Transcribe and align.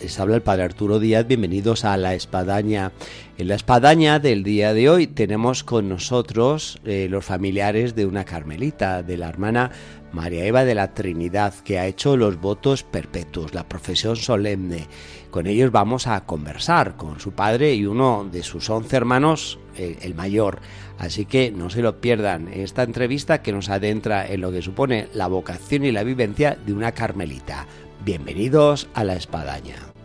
Les 0.00 0.20
habla 0.20 0.36
el 0.36 0.42
Padre 0.42 0.62
Arturo 0.62 1.00
Díaz, 1.00 1.26
bienvenidos 1.26 1.84
a 1.84 1.96
La 1.96 2.14
Espadaña. 2.14 2.92
En 3.36 3.48
La 3.48 3.56
Espadaña 3.56 4.20
del 4.20 4.44
día 4.44 4.72
de 4.72 4.88
hoy 4.88 5.08
tenemos 5.08 5.64
con 5.64 5.88
nosotros 5.88 6.80
eh, 6.84 7.08
los 7.10 7.24
familiares 7.24 7.96
de 7.96 8.06
una 8.06 8.24
carmelita, 8.24 9.02
de 9.02 9.16
la 9.16 9.28
hermana 9.28 9.72
María 10.12 10.44
Eva 10.44 10.64
de 10.64 10.76
la 10.76 10.94
Trinidad, 10.94 11.52
que 11.64 11.80
ha 11.80 11.86
hecho 11.86 12.16
los 12.16 12.40
votos 12.40 12.84
perpetuos, 12.84 13.54
la 13.54 13.68
profesión 13.68 14.14
solemne. 14.14 14.86
Con 15.32 15.48
ellos 15.48 15.72
vamos 15.72 16.06
a 16.06 16.24
conversar 16.24 16.96
con 16.96 17.18
su 17.18 17.32
padre 17.32 17.74
y 17.74 17.84
uno 17.84 18.28
de 18.30 18.44
sus 18.44 18.70
once 18.70 18.96
hermanos, 18.96 19.58
el 19.76 20.14
mayor. 20.14 20.60
Así 20.98 21.24
que 21.24 21.50
no 21.50 21.70
se 21.70 21.82
lo 21.82 22.00
pierdan 22.00 22.48
esta 22.48 22.82
entrevista 22.82 23.42
que 23.42 23.52
nos 23.52 23.68
adentra 23.68 24.26
en 24.26 24.40
lo 24.40 24.50
que 24.50 24.62
supone 24.62 25.08
la 25.12 25.26
vocación 25.26 25.84
y 25.84 25.92
la 25.92 26.02
vivencia 26.02 26.56
de 26.64 26.72
una 26.72 26.92
carmelita. 26.92 27.66
Bienvenidos 28.04 28.88
a 28.94 29.04
la 29.04 29.14
espadaña. 29.14 29.97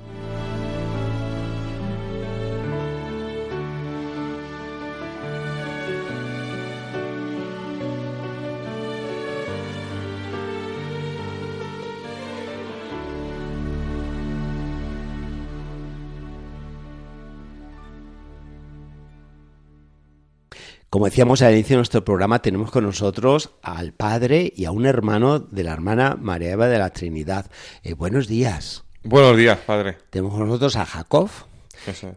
Como 21.04 21.10
decíamos 21.10 21.42
al 21.42 21.52
inicio 21.52 21.74
de 21.74 21.80
nuestro 21.80 22.06
programa, 22.06 22.42
tenemos 22.42 22.72
con 22.72 22.86
nosotros 22.86 23.50
al 23.62 23.92
padre 23.92 24.54
y 24.56 24.64
a 24.64 24.72
un 24.72 24.86
hermano 24.86 25.40
de 25.40 25.66
la 25.66 25.74
hermana 25.74 26.16
María 26.18 26.52
Eva 26.52 26.70
de 26.70 26.80
la 26.80 26.92
Trinidad. 26.92 27.48
Eh, 27.84 27.94
buenos 27.94 28.26
días. 28.30 28.86
Buenos 29.04 29.36
días, 29.36 29.58
padre. 29.58 29.98
Tenemos 30.10 30.34
con 30.34 30.48
nosotros 30.48 30.78
a 30.78 30.86
Jacob, 30.86 31.30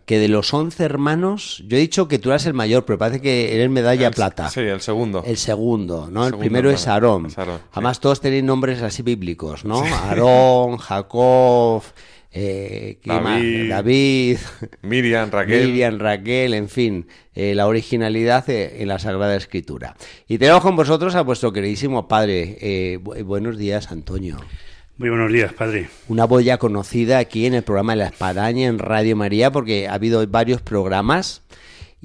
que 0.04 0.20
de 0.20 0.28
los 0.28 0.54
once 0.54 0.84
hermanos, 0.84 1.64
yo 1.66 1.76
he 1.76 1.80
dicho 1.80 2.06
que 2.06 2.20
tú 2.20 2.28
eras 2.28 2.46
el 2.46 2.54
mayor, 2.54 2.84
pero 2.84 2.96
parece 2.96 3.20
que 3.20 3.56
eres 3.56 3.68
medalla 3.70 4.06
El- 4.06 4.14
plata. 4.14 4.50
Sí, 4.50 4.60
el 4.60 4.80
segundo. 4.80 5.24
El 5.26 5.36
segundo, 5.36 6.08
¿no? 6.08 6.20
El, 6.20 6.26
segundo 6.26 6.38
primero 6.38 6.70
es. 6.70 6.86
Aarón. 6.86 7.26
Aarón, 7.36 7.58
sí. 7.58 7.64
Además, 7.72 7.98
todos 7.98 8.20
tenéis 8.20 8.44
nombres 8.44 8.82
así 8.82 9.02
bíblicos, 9.02 9.64
¿no? 9.64 9.82
Aarón, 9.82 10.76
Jacob, 10.76 11.82
eh. 12.36 12.98
David. 13.04 13.68
David, 13.70 14.38
Miriam, 14.82 15.30
Raquel. 15.30 15.66
Miriam, 15.68 15.98
Raquel, 15.98 16.54
en 16.54 16.68
fin, 16.68 17.06
eh, 17.34 17.54
la 17.54 17.66
originalidad 17.66 18.48
eh, 18.50 18.82
en 18.82 18.88
la 18.88 18.98
Sagrada 18.98 19.34
Escritura. 19.36 19.96
Y 20.28 20.38
tenemos 20.38 20.62
con 20.62 20.76
vosotros 20.76 21.14
a 21.14 21.22
vuestro 21.22 21.52
queridísimo 21.52 22.06
padre. 22.08 22.58
Eh, 22.60 22.98
bu- 23.02 23.22
buenos 23.24 23.58
días, 23.58 23.90
Antonio. 23.90 24.38
Muy 24.98 25.10
buenos 25.10 25.30
días, 25.32 25.52
padre. 25.52 25.88
Una 26.08 26.24
voz 26.24 26.42
ya 26.44 26.56
conocida 26.58 27.18
aquí 27.18 27.44
en 27.46 27.54
el 27.54 27.62
programa 27.62 27.92
de 27.92 27.96
La 27.98 28.06
Espadaña 28.06 28.66
en 28.66 28.78
Radio 28.78 29.14
María, 29.16 29.50
porque 29.50 29.88
ha 29.88 29.94
habido 29.94 30.26
varios 30.26 30.62
programas 30.62 31.42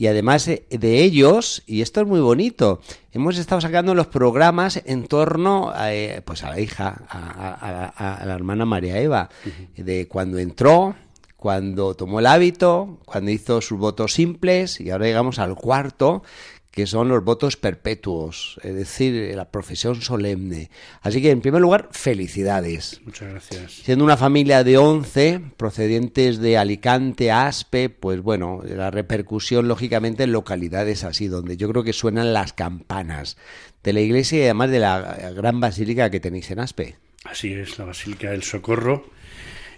y 0.02 0.08
además 0.08 0.48
eh, 0.48 0.64
de 0.72 1.04
ellos, 1.04 1.62
y 1.68 1.84
esto 1.84 2.02
es 2.02 2.08
muy 2.08 2.22
bonito, 2.22 2.82
hemos 3.12 3.38
estado 3.38 3.62
sacando 3.62 3.94
los 3.94 4.08
programas 4.08 4.82
en 4.86 5.06
torno 5.06 5.70
a, 5.76 5.94
eh, 5.94 6.24
pues 6.26 6.44
a 6.44 6.50
la 6.50 6.60
hija, 6.60 7.04
a, 7.08 7.20
a- 7.20 7.94
a- 7.96 8.16
a 8.16 8.26
la 8.26 8.34
hermana 8.34 8.66
María 8.66 9.00
Eva, 9.00 9.30
de 9.78 10.08
cuando 10.08 10.40
entró, 10.40 10.96
cuando 11.38 11.94
tomó 11.96 12.20
el 12.20 12.26
hábito, 12.26 12.98
cuando 13.06 13.30
hizo 13.30 13.62
sus 13.62 13.78
votos 13.78 14.14
simples, 14.14 14.82
y 14.82 14.90
ahora 14.90 15.06
llegamos 15.06 15.38
al 15.38 15.54
cuarto, 15.54 16.24
que 16.72 16.88
son 16.88 17.10
los 17.10 17.24
votos 17.24 17.58
perpetuos, 17.58 18.58
es 18.64 18.74
decir, 18.74 19.36
la 19.36 19.52
profesión 19.52 20.02
solemne. 20.02 20.70
Así 21.02 21.22
que, 21.22 21.30
en 21.30 21.42
primer 21.42 21.62
lugar, 21.62 21.90
felicidades. 21.92 23.02
Muchas 23.04 23.30
gracias. 23.30 23.74
Siendo 23.74 24.06
una 24.06 24.16
familia 24.16 24.64
de 24.64 24.78
11 24.78 25.42
procedentes 25.58 26.40
de 26.40 26.58
Alicante, 26.58 27.30
Aspe, 27.30 27.90
pues 27.90 28.22
bueno, 28.22 28.62
la 28.64 28.90
repercusión 28.90 29.68
lógicamente 29.68 30.24
en 30.24 30.32
localidades 30.32 31.04
así, 31.04 31.28
donde 31.28 31.58
yo 31.58 31.70
creo 31.70 31.84
que 31.84 31.94
suenan 31.94 32.34
las 32.34 32.54
campanas 32.54 33.38
de 33.84 33.94
la 33.94 34.00
iglesia 34.00 34.40
y 34.40 34.44
además 34.44 34.72
de 34.72 34.80
la 34.80 35.32
gran 35.36 35.60
basílica 35.60 36.10
que 36.10 36.22
tenéis 36.22 36.50
en 36.52 36.60
Aspe. 36.60 36.96
Así 37.26 37.54
es, 37.54 37.78
la 37.78 37.86
Basílica 37.86 38.32
del 38.32 38.44
Socorro 38.44 39.06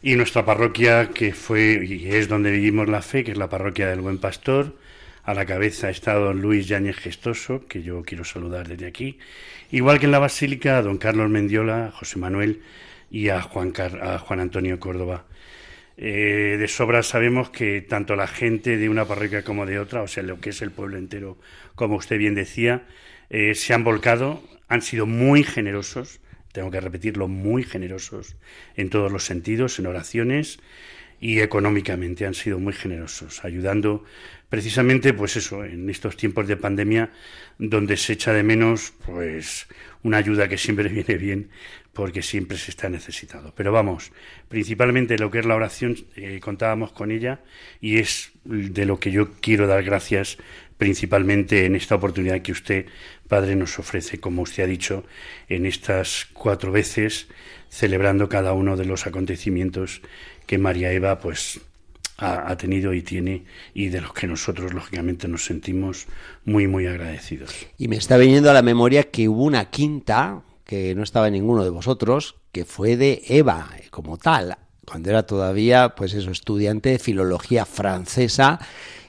y 0.01 0.15
nuestra 0.15 0.45
parroquia 0.45 1.09
que 1.09 1.33
fue 1.33 1.83
y 1.85 2.09
es 2.09 2.27
donde 2.27 2.51
vivimos 2.51 2.87
la 2.87 3.01
fe, 3.01 3.23
que 3.23 3.31
es 3.31 3.37
la 3.37 3.49
parroquia 3.49 3.87
del 3.87 4.01
Buen 4.01 4.17
Pastor. 4.17 4.75
A 5.25 5.33
la 5.33 5.45
cabeza 5.45 5.89
está 5.89 6.15
don 6.15 6.41
Luis 6.41 6.67
Yáñez 6.67 6.97
Gestoso, 6.97 7.65
que 7.65 7.81
yo 7.81 8.03
quiero 8.03 8.25
saludar 8.25 8.67
desde 8.67 8.87
aquí. 8.87 9.19
Igual 9.71 9.99
que 9.99 10.05
en 10.05 10.11
la 10.11 10.19
Basílica, 10.19 10.77
a 10.77 10.81
don 10.81 10.97
Carlos 10.97 11.29
Mendiola, 11.29 11.93
José 11.95 12.19
Manuel 12.19 12.61
y 13.09 13.29
a 13.29 13.41
Juan, 13.41 13.71
a 14.01 14.19
Juan 14.19 14.41
Antonio 14.41 14.81
Córdoba. 14.81 15.23
Eh, 15.95 16.57
de 16.59 16.67
sobra 16.67 17.03
sabemos 17.03 17.51
que 17.51 17.79
tanto 17.81 18.17
la 18.17 18.27
gente 18.27 18.75
de 18.77 18.89
una 18.89 19.05
parroquia 19.05 19.43
como 19.43 19.65
de 19.65 19.79
otra, 19.79 20.01
o 20.01 20.09
sea, 20.09 20.23
lo 20.23 20.41
que 20.41 20.49
es 20.49 20.61
el 20.61 20.71
pueblo 20.71 20.97
entero, 20.97 21.37
como 21.75 21.95
usted 21.95 22.17
bien 22.17 22.35
decía, 22.35 22.83
eh, 23.29 23.55
se 23.55 23.73
han 23.73 23.85
volcado, 23.85 24.43
han 24.67 24.81
sido 24.81 25.05
muy 25.05 25.45
generosos, 25.45 26.19
tengo 26.51 26.69
que 26.69 26.81
repetirlo, 26.81 27.29
muy 27.29 27.63
generosos 27.63 28.35
en 28.75 28.89
todos 28.89 29.09
los 29.09 29.23
sentidos, 29.23 29.79
en 29.79 29.85
oraciones 29.85 30.59
y 31.23 31.39
económicamente 31.39 32.25
han 32.25 32.33
sido 32.33 32.59
muy 32.59 32.73
generosos, 32.73 33.45
ayudando 33.45 34.03
precisamente, 34.49 35.13
pues 35.13 35.37
eso, 35.37 35.63
en 35.63 35.89
estos 35.89 36.17
tiempos 36.17 36.49
de 36.49 36.57
pandemia, 36.57 37.11
donde 37.57 37.95
se 37.95 38.11
echa 38.11 38.33
de 38.33 38.43
menos, 38.43 38.91
pues, 39.05 39.67
una 40.03 40.17
ayuda 40.17 40.49
que 40.49 40.57
siempre 40.57 40.89
viene 40.89 41.15
bien, 41.15 41.49
porque 41.93 42.21
siempre 42.21 42.57
se 42.57 42.71
está 42.71 42.89
necesitado. 42.89 43.53
Pero 43.55 43.71
vamos, 43.71 44.11
principalmente 44.49 45.17
lo 45.17 45.31
que 45.31 45.39
es 45.39 45.45
la 45.45 45.55
oración, 45.55 45.95
eh, 46.17 46.41
contábamos 46.41 46.91
con 46.91 47.09
ella 47.09 47.39
y 47.79 47.99
es 47.99 48.33
de 48.43 48.85
lo 48.85 48.99
que 48.99 49.11
yo 49.11 49.31
quiero 49.39 49.65
dar 49.65 49.81
gracias 49.81 50.37
principalmente 50.77 51.65
en 51.65 51.77
esta 51.77 51.95
oportunidad 51.95 52.41
que 52.41 52.51
usted, 52.51 52.87
Padre, 53.29 53.55
nos 53.55 53.79
ofrece, 53.79 54.19
como 54.19 54.41
usted 54.41 54.63
ha 54.63 54.67
dicho, 54.67 55.05
en 55.47 55.65
estas 55.65 56.27
cuatro 56.33 56.73
veces, 56.73 57.29
celebrando 57.69 58.27
cada 58.27 58.51
uno 58.51 58.75
de 58.75 58.85
los 58.85 59.07
acontecimientos 59.07 60.01
que 60.45 60.57
María 60.57 60.91
Eva, 60.91 61.19
pues, 61.19 61.59
ha, 62.17 62.55
tenido 62.57 62.93
y 62.93 63.01
tiene 63.01 63.43
y 63.73 63.89
de 63.89 64.01
los 64.01 64.13
que 64.13 64.27
nosotros, 64.27 64.73
lógicamente, 64.73 65.27
nos 65.27 65.45
sentimos 65.45 66.05
muy, 66.45 66.67
muy 66.67 66.87
agradecidos. 66.87 67.53
Y 67.77 67.87
me 67.87 67.97
está 67.97 68.17
viniendo 68.17 68.49
a 68.49 68.53
la 68.53 68.61
memoria 68.61 69.09
que 69.09 69.27
hubo 69.27 69.43
una 69.43 69.69
quinta, 69.69 70.41
que 70.63 70.95
no 70.95 71.03
estaba 71.03 71.27
en 71.27 71.33
ninguno 71.33 71.63
de 71.63 71.69
vosotros, 71.69 72.35
que 72.51 72.65
fue 72.65 72.97
de 72.97 73.23
Eva, 73.27 73.69
como 73.89 74.17
tal, 74.17 74.57
cuando 74.85 75.09
era 75.09 75.23
todavía, 75.23 75.95
pues 75.95 76.13
eso, 76.13 76.31
estudiante 76.31 76.89
de 76.89 76.99
filología 76.99 77.65
francesa 77.65 78.59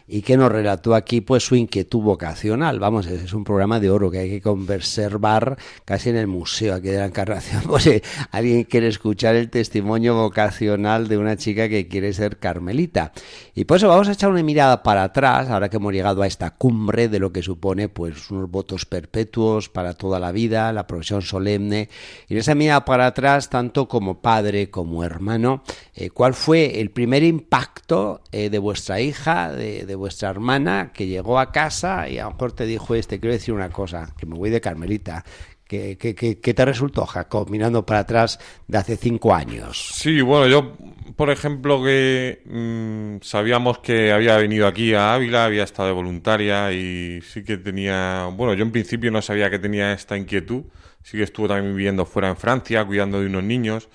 y 0.07 0.23
que 0.23 0.37
nos 0.37 0.53
relató 0.53 0.95
aquí 0.95 1.21
pues 1.21 1.45
su 1.45 1.57
inquietud 1.57 2.01
vocacional. 2.01 2.79
Vamos, 2.79 3.07
es 3.07 3.33
un 3.33 3.45
programa 3.45 3.81
de 3.81 3.91
oro 3.91 4.11
que 4.11 4.19
hay 4.19 4.31
que 4.31 4.41
conservar 4.43 5.57
casi 5.85 6.11
en 6.11 6.17
el 6.17 6.27
museo 6.27 6.75
aquí 6.75 6.89
de 6.89 6.99
la 6.99 7.07
Encarnación. 7.07 7.63
Pues 7.75 7.85
si 7.85 8.03
alguien 8.31 8.65
quiere 8.65 8.87
escuchar 8.87 9.35
el 9.35 9.51
testimonio 9.51 10.15
vocacional 10.15 11.09
de 11.09 11.19
una 11.19 11.37
chica 11.37 11.69
que 11.69 11.89
quiere 11.89 12.13
ser 12.13 12.39
carmelita. 12.39 13.13
Y 13.55 13.65
por 13.65 13.79
eso 13.79 13.89
vamos 13.89 14.09
a 14.09 14.13
echar 14.13 14.31
una 14.31 14.43
mirada 14.43 14.83
para 14.83 15.03
atrás, 15.03 15.49
ahora 15.49 15.69
que 15.69 15.79
hemos 15.79 15.93
llegado 15.93 16.23
a 16.23 16.27
esta 16.27 16.51
cumbre 16.51 17.09
de 17.09 17.19
lo 17.19 17.33
que 17.33 17.43
supone 17.43 17.89
pues 17.89 18.31
unos 18.31 18.51
votos 18.51 18.87
perpetuos 18.87 19.69
para 19.69 19.95
toda 19.95 20.21
la 20.21 20.31
vida, 20.31 20.73
la 20.73 20.87
profesión 20.87 21.23
solemne. 21.23 21.89
Y 22.29 22.35
en 22.35 22.41
esa 22.41 22.55
mirada 22.55 22.85
para 22.85 23.07
atrás, 23.07 23.51
tanto 23.51 23.89
como 23.89 24.21
padre 24.21 24.71
como 24.71 25.03
hermano, 25.03 25.65
eh, 25.95 26.11
¿cuál 26.11 26.35
fue 26.35 26.81
el 26.81 26.91
primer 26.91 27.25
impacto 27.25 28.21
eh, 28.31 28.51
de 28.51 28.59
vuestra 28.59 29.01
hija, 29.01 29.51
de 29.53 29.94
vuestra 29.97 30.31
hermana, 30.31 30.91
que 30.93 31.07
llegó 31.07 31.39
a 31.39 31.53
casa 31.53 32.09
y 32.09 32.19
a 32.19 32.25
lo 32.25 32.31
mejor 32.33 32.53
te 32.53 32.67
dijo 32.67 32.95
este, 32.95 33.21
quiero 33.21 33.33
decir 33.35 33.55
una 33.55 33.71
cosa, 33.71 34.13
que 34.17 34.27
me 34.27 34.37
voy 34.37 34.51
de 34.51 34.61
Carmelita. 34.61 35.25
¿Qué, 35.67 35.97
qué, 35.99 36.15
qué- 36.15 36.37
te 36.55 36.65
resultó, 36.65 37.07
Jacob, 37.07 37.49
mirando 37.51 37.87
para 37.87 38.01
atrás 38.01 38.39
de 38.69 38.77
hace 38.79 38.97
cinco 38.99 39.35
años? 39.35 39.89
Sí, 39.95 40.21
bueno, 40.21 40.47
yo, 40.47 40.77
por 41.17 41.31
ejemplo, 41.31 41.83
que 41.83 42.43
mm, 42.45 43.25
sabíamos 43.25 43.79
que 43.79 44.13
había 44.13 44.37
venido 44.37 44.67
aquí 44.67 44.93
a 44.93 45.15
Ávila, 45.15 45.47
había 45.47 45.65
estado 45.65 45.89
de 45.89 45.95
voluntaria 45.95 46.71
y 46.73 47.23
sí 47.23 47.43
que 47.45 47.57
tenía, 47.57 48.29
bueno, 48.35 48.53
yo 48.53 48.63
en 48.63 48.73
principio 48.73 49.11
no 49.11 49.23
sabía 49.23 49.49
que 49.49 49.59
tenía 49.59 49.95
esta 49.95 50.19
inquietud, 50.19 50.65
sí 51.03 51.17
que 51.17 51.25
estuvo 51.25 51.49
también 51.49 51.75
viviendo 51.75 52.05
fuera 52.05 52.29
en 52.29 52.37
Francia, 52.37 52.85
cuidando 52.85 53.21
de 53.21 53.27
unos 53.27 53.43
niños 53.45 53.89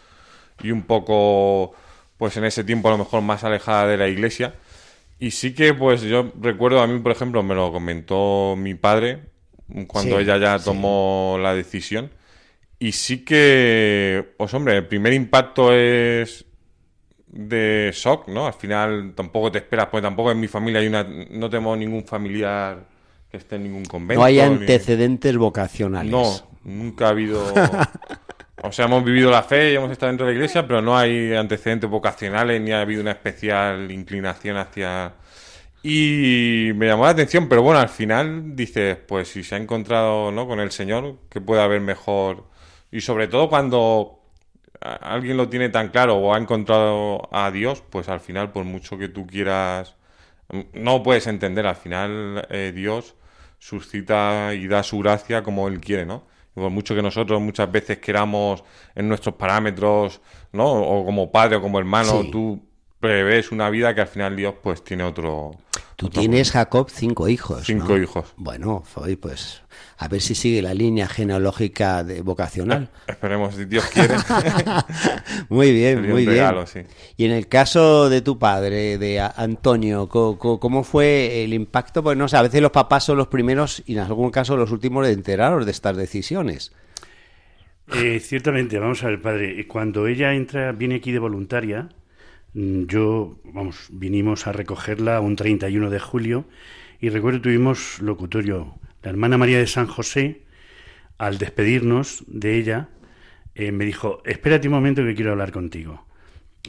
y 0.63 0.72
un 0.72 0.81
poco, 0.81 1.74
pues 2.18 2.36
en 2.38 2.45
ese 2.45 2.63
tiempo 2.63 2.90
a 2.90 2.92
lo 2.92 2.98
mejor 2.98 3.22
más 3.22 3.44
alejada 3.44 3.86
de 3.88 3.98
la 3.98 4.07
iglesia. 4.07 4.56
Y 5.19 5.31
sí 5.31 5.54
que, 5.54 5.74
pues 5.74 6.01
yo 6.01 6.31
recuerdo, 6.39 6.81
a 6.81 6.88
mí, 6.88 7.00
por 7.00 7.12
ejemplo, 7.12 7.44
me 7.44 7.56
lo 7.56 7.71
comentó 7.71 8.56
mi 8.57 8.74
padre, 8.75 9.30
cuando 9.88 10.18
Sí, 10.18 10.24
ella 10.24 10.38
ya 10.38 10.60
sí. 10.60 10.66
tomó 10.66 11.38
la 11.42 11.54
decisión. 11.54 12.12
Y 12.80 12.94
sí 12.94 13.25
que, 13.25 14.33
pues 14.38 14.54
hombre, 14.54 14.77
el 14.77 14.88
primer 14.88 15.13
impacto 15.13 15.74
es 15.74 16.45
de 17.27 17.92
shock, 17.94 18.27
¿no? 18.30 18.48
Al 18.48 18.54
final 18.54 19.13
tampoco 19.16 19.51
te 19.51 19.60
esperas, 19.60 19.88
pues 19.92 20.01
tampoco 20.01 20.31
en 20.31 20.39
mi 20.39 20.48
familia 20.48 20.80
hay 20.80 20.88
una, 20.88 21.04
no 21.04 21.50
tenemos 21.50 21.77
ningún 21.77 22.06
familiar 22.06 22.86
que 23.30 23.38
esté 23.38 23.57
en 23.57 23.63
ningún 23.63 23.86
convento. 23.86 24.21
No 24.21 24.25
hay 24.25 24.36
ni- 24.36 24.42
antecedentes 24.42 25.38
vocacionales. 25.38 26.12
No, 26.12 26.50
nunca 26.63 27.07
ha 27.07 27.10
habido. 27.10 27.44
O 28.63 28.71
sea, 28.71 28.85
hemos 28.85 29.03
vivido 29.03 29.31
la 29.31 29.44
fe 29.44 29.71
y 29.71 29.75
hemos 29.75 29.91
estado 29.91 30.11
dentro 30.11 30.25
de 30.25 30.33
la 30.33 30.38
iglesia, 30.38 30.67
pero 30.67 30.81
no 30.81 30.97
hay 30.97 31.33
antecedentes 31.35 31.89
vocacionales 31.89 32.59
ni 32.61 32.71
ha 32.71 32.81
habido 32.81 33.01
una 33.01 33.11
especial 33.11 33.89
inclinación 33.91 34.57
hacia. 34.57 35.13
Y 35.83 36.71
me 36.75 36.88
llamó 36.88 37.06
la 37.06 37.11
atención, 37.11 37.47
pero 37.47 37.61
bueno, 37.63 37.79
al 37.79 37.89
final 37.89 38.56
dices, 38.56 38.97
pues 39.07 39.29
si 39.29 39.44
se 39.44 39.56
ha 39.56 39.57
encontrado 39.57 40.31
¿no? 40.31 40.47
con 40.47 40.59
el 40.59 40.71
Señor, 40.71 41.17
que 41.29 41.41
puede 41.41 41.61
haber 41.61 41.81
mejor. 41.81 42.50
Y 42.91 43.01
sobre 43.01 43.27
todo 43.27 43.50
cuando 43.50 44.19
alguien 44.81 45.38
lo 45.38 45.50
tiene 45.50 45.69
tan 45.69 45.89
claro 45.89 46.15
o 46.17 46.33
ha 46.33 46.38
encontrado 46.38 47.29
a 47.31 47.51
Dios, 47.51 47.83
pues 47.89 48.09
al 48.09 48.19
final, 48.19 48.51
por 48.51 48.65
mucho 48.65 48.97
que 48.97 49.09
tú 49.09 49.27
quieras, 49.27 49.95
no 50.73 51.03
puedes 51.03 51.27
entender, 51.27 51.67
al 51.67 51.75
final 51.75 52.47
eh, 52.50 52.71
Dios 52.75 53.15
suscita 53.59 54.53
y 54.53 54.67
da 54.67 54.83
su 54.83 55.00
gracia 55.00 55.44
como 55.44 55.67
Él 55.67 55.79
quiere, 55.81 56.06
¿no? 56.06 56.23
Por 56.59 56.69
mucho 56.69 56.94
que 56.95 57.01
nosotros 57.01 57.41
muchas 57.41 57.71
veces 57.71 57.97
queramos 58.00 58.63
en 58.95 59.07
nuestros 59.07 59.35
parámetros, 59.35 60.21
¿no? 60.51 60.71
O 60.71 61.06
como 61.06 61.31
padre 61.31 61.56
o 61.57 61.61
como 61.61 61.79
hermano, 61.79 62.21
Sí. 62.21 62.31
tú 62.31 62.59
prevés 63.00 63.51
una 63.51 63.69
vida 63.69 63.95
que 63.95 64.01
al 64.01 64.07
final 64.07 64.35
Dios 64.35 64.56
pues 64.61 64.83
tiene 64.83 65.03
otro... 65.03 65.51
Tú 66.00 66.07
tienes, 66.10 66.51
Jacob, 66.51 66.90
cinco 66.90 67.28
hijos. 67.28 67.66
Cinco 67.66 67.90
¿no? 67.90 67.98
hijos. 67.98 68.34
Bueno, 68.38 68.84
pues 69.19 69.63
a 69.98 70.07
ver 70.07 70.22
si 70.22 70.34
sigue 70.34 70.62
la 70.62 70.74
línea 70.74 71.10
genealógica 71.10 72.06
de 72.06 72.22
vocacional. 72.22 72.88
Esperemos, 73.07 73.56
si 73.56 73.66
Dios 73.66 73.84
quiere. 73.88 74.16
Muy 75.50 75.74
bien, 75.74 75.98
Sería 75.98 76.13
muy 76.13 76.25
un 76.25 76.34
bien. 76.34 76.68
sí. 76.68 76.80
Y 77.18 77.25
en 77.25 77.31
el 77.31 77.50
caso 77.50 78.10
de 78.10 78.22
tu 78.22 78.40
padre, 78.40 78.98
de 78.98 79.19
Antonio, 79.19 80.07
¿cómo 80.07 80.86
fue 80.86 81.44
el 81.44 81.54
impacto? 81.54 82.02
Pues 82.02 82.18
no 82.18 82.30
sé, 82.30 82.38
a 82.38 82.44
veces 82.44 82.62
los 82.62 82.72
papás 82.72 83.04
son 83.04 83.18
los 83.18 83.28
primeros 83.28 83.84
y 83.86 83.92
en 83.92 84.00
algún 84.00 84.31
caso 84.31 84.56
los 84.56 84.72
últimos 84.72 85.06
de 85.06 85.12
enteraros 85.12 85.66
de 85.66 85.72
estas 85.72 85.98
decisiones. 85.98 86.72
Eh, 87.94 88.22
ciertamente, 88.22 88.80
vamos 88.80 89.04
a 89.04 89.07
ver, 89.07 89.22
padre, 89.22 89.68
cuando 89.68 90.07
ella 90.07 90.34
entra, 90.34 90.72
viene 90.72 90.95
aquí 90.95 91.12
de 91.12 91.19
voluntaria, 91.19 91.90
yo, 92.54 93.40
vamos, 93.44 93.88
vinimos 93.92 94.48
a 94.48 94.51
recogerla 94.51 95.22
un 95.22 95.36
31 95.36 95.90
de 95.90 96.00
julio 96.00 96.46
y 97.00 97.10
recuerdo 97.10 97.42
tuvimos 97.42 98.00
locutorio. 98.01 98.75
La 99.04 99.12
hermana 99.12 99.38
María 99.38 99.60
de 99.60 99.68
San 99.68 99.88
José, 99.88 100.42
al 101.18 101.38
despedirnos 101.38 102.24
de 102.28 102.57
ella, 102.57 102.90
eh, 103.56 103.72
me 103.72 103.86
dijo, 103.86 104.22
espérate 104.25 104.68
un 104.68 104.74
momento 104.74 105.04
que 105.04 105.16
quiero 105.16 105.31
hablar 105.31 105.51
contigo. 105.51 106.06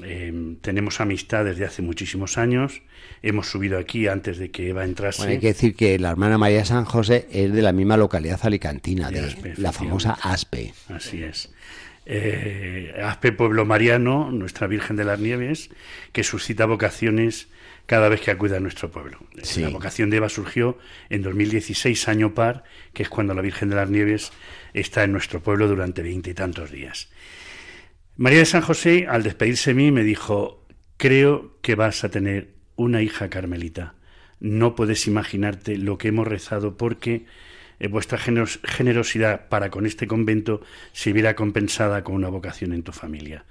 Eh, 0.03 0.57
tenemos 0.61 1.01
amistad 1.01 1.45
desde 1.45 1.65
hace 1.65 1.83
muchísimos 1.83 2.39
años, 2.39 2.83
hemos 3.23 3.51
subido 3.51 3.77
aquí 3.79 4.07
antes 4.07 4.39
de 4.39 4.51
que 4.51 4.69
Eva 4.69 4.85
entrase. 4.85 5.19
Bueno, 5.19 5.33
hay 5.33 5.41
que 5.41 5.49
decir 5.49 5.75
que 5.75 5.99
la 5.99 6.11
hermana 6.11 6.39
María 6.39 6.65
San 6.65 6.85
José 6.85 7.27
es 7.31 7.53
de 7.53 7.61
la 7.61 7.73
misma 7.73 7.97
localidad 7.97 8.39
alicantina, 8.43 9.11
De 9.11 9.21
de 9.21 9.27
Aspe, 9.27 9.55
la 9.57 9.73
famosa. 9.73 10.17
Aspe. 10.23 10.73
Así 10.89 11.23
es. 11.23 11.53
Eh, 12.13 12.93
Aspe 13.05 13.31
Pueblo 13.31 13.65
Mariano, 13.65 14.33
nuestra 14.33 14.67
Virgen 14.67 14.97
de 14.97 15.05
las 15.05 15.21
Nieves, 15.21 15.71
que 16.11 16.25
suscita 16.25 16.67
vocaciones 16.67 17.47
cada 17.87 18.09
vez 18.09 18.21
que 18.21 18.33
acude 18.33 18.57
a 18.57 18.61
nuestro 18.61 18.91
pueblo. 18.91 19.19
Sí. 19.45 19.61
La 19.61 19.69
vocación 19.69 20.11
de 20.11 20.17
Eva 20.17 20.29
surgió 20.29 20.77
en 21.09 21.23
2016, 21.23 22.09
año 22.09 22.35
par, 22.35 22.65
que 22.95 23.05
es 23.05 23.09
cuando 23.09 23.33
la 23.33 23.43
Virgen 23.43 23.69
de 23.69 23.77
las 23.77 23.89
Nieves 23.89 24.33
está 24.75 25.05
en 25.05 25.13
nuestro 25.13 25.41
pueblo 25.41 25.69
durante 25.69 26.03
veinte 26.03 26.31
y 26.31 26.35
tantos 26.35 26.73
días. 26.73 27.11
María 28.17 28.41
de 28.41 28.47
San 28.47 28.63
José, 28.63 29.07
al 29.09 29.23
despedirse 29.23 29.71
de 29.71 29.75
mí, 29.75 29.93
me 29.93 30.03
dijo, 30.03 30.67
creo 30.97 31.59
que 31.63 31.77
vas 31.77 32.03
a 32.03 32.11
tener 32.11 32.55
una 32.75 33.03
hija 33.03 33.31
carmelita. 33.31 33.95
No 34.41 34.75
puedes 34.75 35.07
imaginarte 35.07 35.79
lo 35.79 35.97
que 35.97 36.09
hemos 36.09 36.27
rezado 36.27 36.77
porque 36.77 37.27
eh, 37.81 37.89
vuestra 37.89 38.19
generos- 38.19 38.61
generosidad 38.63 39.49
para 39.49 39.71
con 39.71 39.87
este 39.87 40.07
convento 40.07 40.61
se 40.93 41.13
viera 41.13 41.35
compensada 41.35 42.05
con 42.05 42.15
una 42.15 42.29
vocación 42.29 42.73
en 42.73 42.85
tu 42.85 42.93
familia. 42.93 43.45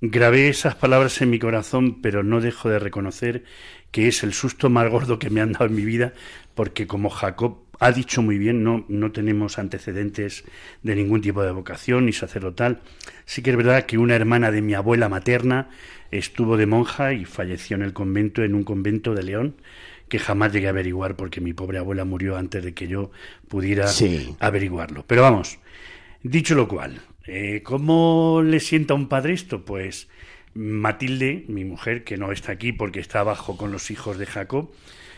Grabé 0.00 0.48
esas 0.48 0.74
palabras 0.74 1.20
en 1.22 1.30
mi 1.30 1.38
corazón, 1.38 2.00
pero 2.02 2.22
no 2.22 2.40
dejo 2.40 2.68
de 2.68 2.78
reconocer 2.78 3.44
que 3.90 4.08
es 4.08 4.22
el 4.22 4.32
susto 4.32 4.68
más 4.70 4.90
gordo 4.90 5.18
que 5.18 5.30
me 5.30 5.40
han 5.40 5.52
dado 5.52 5.66
en 5.66 5.74
mi 5.74 5.84
vida, 5.84 6.12
porque 6.54 6.86
como 6.86 7.10
Jacob 7.10 7.58
ha 7.80 7.90
dicho 7.92 8.22
muy 8.22 8.38
bien, 8.38 8.62
no, 8.64 8.84
no 8.88 9.12
tenemos 9.12 9.58
antecedentes 9.58 10.44
de 10.82 10.94
ningún 10.94 11.20
tipo 11.20 11.42
de 11.42 11.52
vocación 11.52 12.06
ni 12.06 12.12
sacerdotal. 12.12 12.80
Sí 13.24 13.42
que 13.42 13.50
es 13.50 13.56
verdad 13.56 13.86
que 13.86 13.98
una 13.98 14.14
hermana 14.14 14.50
de 14.50 14.62
mi 14.62 14.74
abuela 14.74 15.08
materna 15.08 15.70
estuvo 16.10 16.56
de 16.56 16.66
monja 16.66 17.12
y 17.12 17.24
falleció 17.24 17.76
en 17.76 17.82
el 17.82 17.92
convento, 17.92 18.42
en 18.42 18.54
un 18.54 18.64
convento 18.64 19.14
de 19.14 19.22
León, 19.22 19.56
que 20.08 20.18
jamás 20.18 20.52
llegué 20.52 20.66
a 20.66 20.70
averiguar 20.70 21.16
porque 21.16 21.40
mi 21.40 21.52
pobre 21.52 21.78
abuela 21.78 22.04
murió 22.04 22.36
antes 22.36 22.62
de 22.62 22.74
que 22.74 22.86
yo 22.88 23.10
pudiera 23.48 23.86
Sí. 23.88 24.34
averiguarlo. 24.40 25.04
Pero 25.06 25.22
vamos, 25.22 25.58
dicho 26.22 26.54
lo 26.54 26.68
cual, 26.68 27.00
eh, 27.26 27.62
¿cómo 27.64 28.42
le 28.44 28.60
sienta 28.60 28.94
a 28.94 28.96
un 28.96 29.08
padre 29.08 29.32
esto? 29.34 29.64
Pues 29.64 30.08
Matilde, 30.54 31.44
mi 31.48 31.64
mujer, 31.64 32.04
que 32.04 32.16
no 32.16 32.30
está 32.32 32.52
aquí 32.52 32.72
porque 32.72 33.00
está 33.00 33.20
abajo 33.20 33.56
con 33.56 33.72
los 33.72 33.90
hijos 33.90 34.18
de 34.18 34.26
Jacob, 34.26 34.70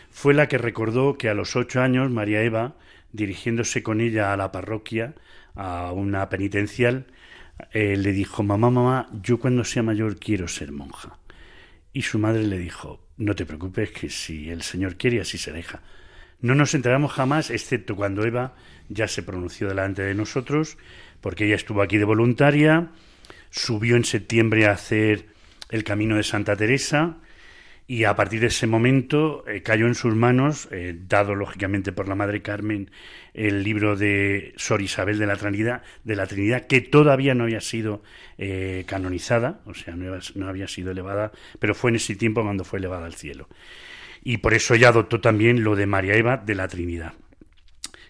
fue 0.09 0.33
la 0.33 0.47
que 0.47 0.57
recordó 0.57 1.17
que 1.17 1.29
a 1.29 1.33
los 1.35 1.55
ocho 1.55 1.81
años 1.81 2.09
María 2.09 2.41
Eva, 2.41 2.75
dirigiéndose 3.13 3.83
con 3.83 4.01
ella 4.01 4.33
a 4.33 4.37
la 4.37 4.51
parroquia, 4.51 5.13
a 5.55 5.91
una 5.91 6.29
penitencial, 6.29 7.05
eh, 7.73 7.97
le 7.97 8.11
dijo, 8.13 8.43
mamá, 8.43 8.69
mamá, 8.69 9.09
yo 9.21 9.39
cuando 9.39 9.63
sea 9.63 9.83
mayor 9.83 10.17
quiero 10.17 10.47
ser 10.47 10.71
monja. 10.71 11.17
Y 11.97 12.03
su 12.03 12.19
madre 12.19 12.43
le 12.43 12.59
dijo, 12.59 13.03
no 13.17 13.33
te 13.33 13.47
preocupes, 13.47 13.89
que 13.89 14.11
si 14.11 14.51
el 14.51 14.61
Señor 14.61 14.97
quiere, 14.97 15.19
así 15.19 15.39
se 15.39 15.51
deja. 15.51 15.81
No 16.39 16.53
nos 16.53 16.75
enteramos 16.75 17.11
jamás, 17.11 17.49
excepto 17.49 17.95
cuando 17.95 18.23
Eva 18.23 18.53
ya 18.87 19.07
se 19.07 19.23
pronunció 19.23 19.67
delante 19.67 20.03
de 20.03 20.13
nosotros, 20.13 20.77
porque 21.21 21.47
ella 21.47 21.55
estuvo 21.55 21.81
aquí 21.81 21.97
de 21.97 22.05
voluntaria, 22.05 22.91
subió 23.49 23.95
en 23.95 24.03
septiembre 24.03 24.67
a 24.67 24.73
hacer 24.73 25.29
el 25.71 25.83
camino 25.83 26.17
de 26.17 26.21
Santa 26.21 26.55
Teresa, 26.55 27.17
y 27.89 28.03
a 28.03 28.15
partir 28.17 28.41
de 28.41 28.47
ese 28.47 28.67
momento 28.67 29.45
eh, 29.47 29.63
cayó 29.63 29.87
en 29.87 29.95
sus 29.95 30.13
manos, 30.13 30.67
eh, 30.71 30.93
dado 31.07 31.35
lógicamente 31.35 31.93
por 31.93 32.09
la 32.09 32.15
Madre 32.15 32.41
Carmen, 32.41 32.91
el 33.33 33.63
libro 33.63 33.95
de 33.95 34.53
Sor 34.57 34.81
Isabel 34.81 35.17
de 35.17 35.25
la 35.25 35.37
Trinidad, 35.37 35.83
de 36.03 36.15
la 36.17 36.27
Trinidad 36.27 36.67
que 36.67 36.81
todavía 36.81 37.33
no 37.33 37.45
había 37.45 37.61
sido 37.61 38.03
eh, 38.37 38.83
canonizada, 38.87 39.61
o 39.65 39.73
sea, 39.73 39.95
no, 39.95 40.19
no 40.35 40.49
había 40.49 40.67
sido 40.67 40.91
elevada, 40.91 41.31
pero 41.59 41.73
fue 41.73 41.91
en 41.91 41.95
ese 41.95 42.15
tiempo 42.17 42.43
cuando 42.43 42.65
fue 42.65 42.79
elevada 42.79 43.05
al 43.05 43.15
cielo. 43.15 43.47
Y 44.21 44.37
por 44.37 44.53
eso 44.53 44.73
ella 44.73 44.89
adoptó 44.89 45.21
también 45.21 45.63
lo 45.63 45.77
de 45.77 45.85
María 45.85 46.15
Eva 46.15 46.35
de 46.35 46.55
la 46.55 46.67
Trinidad. 46.67 47.13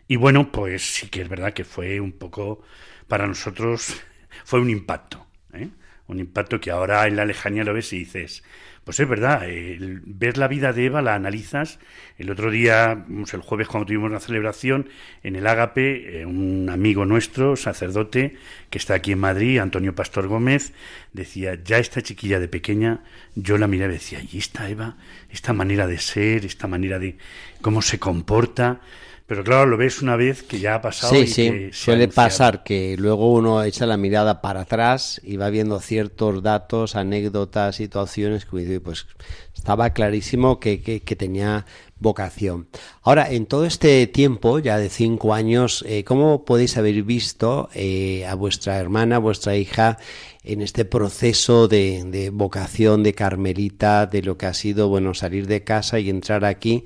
Y 0.08 0.16
bueno, 0.16 0.52
pues 0.52 0.96
sí 0.96 1.10
que 1.10 1.22
es 1.22 1.30
verdad 1.30 1.54
que 1.54 1.66
fue 1.66 2.00
un 2.00 2.14
poco, 2.14 2.64
para 3.08 3.28
nosotros, 3.28 4.02
fue 4.44 4.60
un 4.60 4.72
impacto. 4.72 5.28
¿eh? 5.54 5.68
Un 6.08 6.20
impacto 6.20 6.60
que 6.60 6.72
ahora 6.72 7.06
en 7.08 7.16
la 7.16 7.26
lejanía 7.26 7.64
lo 7.64 7.74
ves 7.74 7.92
y 7.94 8.00
dices, 8.00 8.44
pues 8.86 9.00
es 9.02 9.10
verdad, 9.10 9.44
el- 9.50 10.02
ver 10.06 10.38
la 10.38 10.48
vida 10.48 10.72
de 10.72 10.86
Eva, 10.86 11.02
la 11.02 11.16
analizas. 11.16 11.80
El 12.18 12.30
otro 12.32 12.50
día, 12.50 13.06
el 13.10 13.42
jueves 13.42 13.68
cuando 13.68 13.88
tuvimos 13.88 14.10
la 14.10 14.22
celebración, 14.22 14.88
en 15.24 15.36
el 15.36 15.46
Ágape, 15.46 16.22
eh, 16.22 16.26
un 16.26 16.70
amigo 16.72 17.06
nuestro, 17.06 17.58
sacerdote, 17.58 18.38
que 18.70 18.78
está 18.78 18.94
aquí 18.94 19.12
en 19.12 19.20
Madrid, 19.20 19.60
Antonio 19.60 19.94
Pastor 19.94 20.28
Gómez, 20.28 20.72
decía, 21.12 21.60
ya 21.62 21.78
esta 21.80 22.02
chiquilla 22.02 22.40
de 22.40 22.48
pequeña, 22.48 23.02
yo 23.36 23.58
la 23.58 23.68
miraba 23.68 23.92
y 23.92 23.96
decía, 23.98 24.22
¿y 24.32 24.38
esta 24.38 24.70
Eva? 24.70 24.96
Esta 25.30 25.52
manera 25.52 25.86
de 25.88 25.98
ser, 25.98 26.46
esta 26.46 26.68
manera 26.68 26.98
de 27.00 27.18
cómo 27.62 27.82
se 27.82 28.00
comporta. 28.00 28.80
Pero 29.28 29.44
claro, 29.44 29.66
lo 29.66 29.78
ves 29.78 30.02
una 30.02 30.16
vez 30.16 30.42
que 30.44 30.60
ya 30.60 30.76
ha 30.76 30.82
pasado. 30.82 31.14
Sí, 31.14 31.20
y 31.24 31.28
sí, 31.28 31.52
que 31.52 31.74
se 31.74 31.92
ha 31.92 31.96
suele 31.96 32.04
anunciado. 32.06 32.28
pasar 32.30 32.64
que 32.64 32.96
luego 32.98 33.34
uno 33.34 33.62
echa 33.64 33.86
la 33.86 33.98
mirada 33.98 34.42
para 34.42 34.62
atrás 34.62 35.20
y 35.24 35.36
va 35.38 35.50
viendo 35.50 35.80
ciertos 35.82 36.42
datos, 36.42 36.96
anécdotas, 36.96 37.76
situaciones 37.76 38.46
que 38.46 38.80
pues 38.80 39.06
estaba 39.54 39.90
clarísimo 39.92 40.60
que, 40.62 40.82
que- 40.82 41.02
que 41.02 41.16
tenía 41.18 41.66
vocación. 42.00 42.70
Ahora, 43.02 43.30
en 43.32 43.48
todo 43.48 43.66
este 43.66 44.08
tiempo, 44.08 44.60
ya 44.60 44.78
de 44.78 44.90
cinco 44.90 45.34
años, 45.34 45.84
eh, 45.88 46.04
¿cómo 46.06 46.46
podéis 46.46 46.78
haber 46.78 47.04
visto 47.04 47.70
eh, 47.74 48.26
a 48.28 48.36
vuestra 48.36 48.78
hermana, 48.78 49.18
vuestra 49.18 49.56
hija, 49.58 49.98
en 50.44 50.62
este 50.62 50.86
proceso 50.86 51.68
de, 51.68 52.04
de 52.06 52.30
vocación 52.30 53.04
de 53.04 53.14
Carmelita, 53.14 54.06
de 54.06 54.22
lo 54.22 54.38
que 54.38 54.46
ha 54.46 54.54
sido, 54.54 54.88
bueno, 54.88 55.14
salir 55.14 55.48
de 55.48 55.64
casa 55.64 56.00
y 56.00 56.10
entrar 56.10 56.46
aquí 56.46 56.86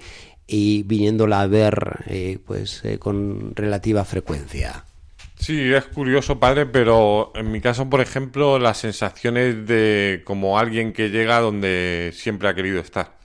y 0.54 0.84
viniéndola 0.84 1.42
a 1.42 1.48
ver 1.48 2.04
eh, 2.08 2.38
pues 2.46 2.84
eh, 2.84 3.00
con 3.00 3.56
relativa 3.56 4.04
frecuencia. 4.04 4.84
Sí, 5.40 5.74
es 5.74 5.86
curioso, 5.86 6.40
padre, 6.40 6.66
pero 6.66 7.32
en 7.36 7.52
mi 7.52 7.62
caso, 7.62 7.90
por 7.90 8.02
ejemplo, 8.02 8.60
las 8.60 8.78
sensaciones 8.80 9.66
de 9.66 10.22
como 10.26 10.60
alguien 10.60 10.92
que 10.92 11.10
llega 11.10 11.40
donde 11.40 12.12
siempre 12.14 12.50
ha 12.50 12.54
querido 12.54 12.82
estar. 12.82 13.20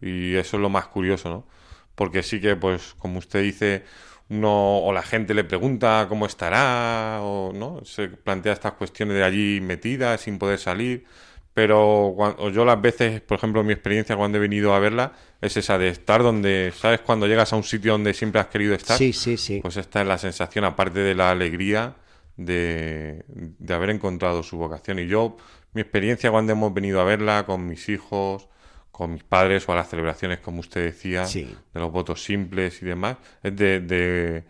Y 0.00 0.34
eso 0.34 0.56
es 0.56 0.62
lo 0.62 0.70
más 0.70 0.86
curioso, 0.86 1.28
¿no? 1.28 1.46
Porque 1.94 2.22
sí 2.22 2.40
que, 2.40 2.56
pues, 2.56 2.94
como 2.98 3.18
usted 3.18 3.42
dice, 3.42 3.84
uno 4.30 4.78
o 4.78 4.92
la 4.94 5.02
gente 5.02 5.34
le 5.34 5.44
pregunta 5.44 6.06
cómo 6.08 6.24
estará 6.24 7.18
o 7.20 7.52
no 7.52 7.84
se 7.84 8.08
plantea 8.08 8.54
estas 8.54 8.72
cuestiones 8.72 9.14
de 9.18 9.24
allí 9.24 9.60
metidas 9.60 10.22
sin 10.22 10.38
poder 10.38 10.58
salir 10.58 11.04
pero 11.54 12.12
cuando, 12.16 12.50
yo 12.50 12.64
las 12.64 12.80
veces 12.80 13.20
por 13.20 13.38
ejemplo 13.38 13.62
mi 13.62 13.72
experiencia 13.72 14.16
cuando 14.16 14.38
he 14.38 14.40
venido 14.40 14.74
a 14.74 14.78
verla 14.78 15.12
es 15.40 15.56
esa 15.56 15.78
de 15.78 15.88
estar 15.88 16.22
donde 16.22 16.72
sabes 16.74 17.00
cuando 17.00 17.26
llegas 17.26 17.52
a 17.52 17.56
un 17.56 17.64
sitio 17.64 17.92
donde 17.92 18.14
siempre 18.14 18.40
has 18.40 18.46
querido 18.46 18.74
estar 18.74 18.96
sí 18.96 19.12
sí 19.12 19.36
sí. 19.36 19.60
pues 19.60 19.76
esta 19.76 20.00
es 20.00 20.06
la 20.06 20.18
sensación 20.18 20.64
aparte 20.64 21.00
de 21.00 21.14
la 21.14 21.30
alegría 21.30 21.96
de, 22.36 23.24
de 23.28 23.74
haber 23.74 23.90
encontrado 23.90 24.42
su 24.42 24.56
vocación. 24.56 24.98
Y 24.98 25.06
yo 25.06 25.36
mi 25.74 25.82
experiencia 25.82 26.30
cuando 26.30 26.52
hemos 26.52 26.72
venido 26.72 27.00
a 27.00 27.04
verla 27.04 27.44
con 27.44 27.66
mis 27.66 27.88
hijos 27.88 28.48
con 28.92 29.14
mis 29.14 29.24
padres 29.24 29.66
o 29.68 29.72
a 29.72 29.76
las 29.76 29.88
celebraciones, 29.88 30.38
como 30.40 30.60
usted 30.60 30.84
decía, 30.84 31.26
de 31.26 31.56
los 31.74 31.90
votos 31.90 32.22
simples 32.22 32.82
y 32.82 32.84
demás, 32.84 33.16
es 33.42 33.56
de, 33.56 33.80
de, 33.80 34.44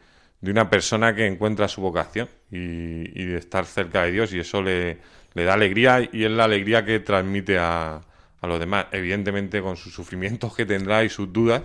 una 0.51 0.69
persona 0.69 1.15
que 1.15 1.27
encuentra 1.27 1.69
su 1.69 1.81
vocación 1.81 2.29
y, 2.51 3.25
de 3.25 3.39
estar 3.39 3.65
cerca 3.65 4.03
de 4.03 4.11
Dios 4.11 4.35
y 4.35 4.41
eso 4.41 4.61
le, 4.61 4.99
le, 5.35 5.45
da 5.45 5.55
alegría 5.55 6.09
y 6.13 6.25
es 6.25 6.31
la 6.31 6.45
alegría 6.45 6.85
que 6.85 7.01
transmite 7.01 7.59
a, 7.59 8.01
a 8.41 8.47
los 8.47 8.59
demás, 8.61 8.87
evidentemente 8.93 9.63
con 9.63 9.77
sus 9.77 9.93
sufrimientos 9.93 10.55
que 10.55 10.67
tendrá 10.67 11.05
y 11.05 11.09
sus 11.09 11.33
dudas, 11.33 11.63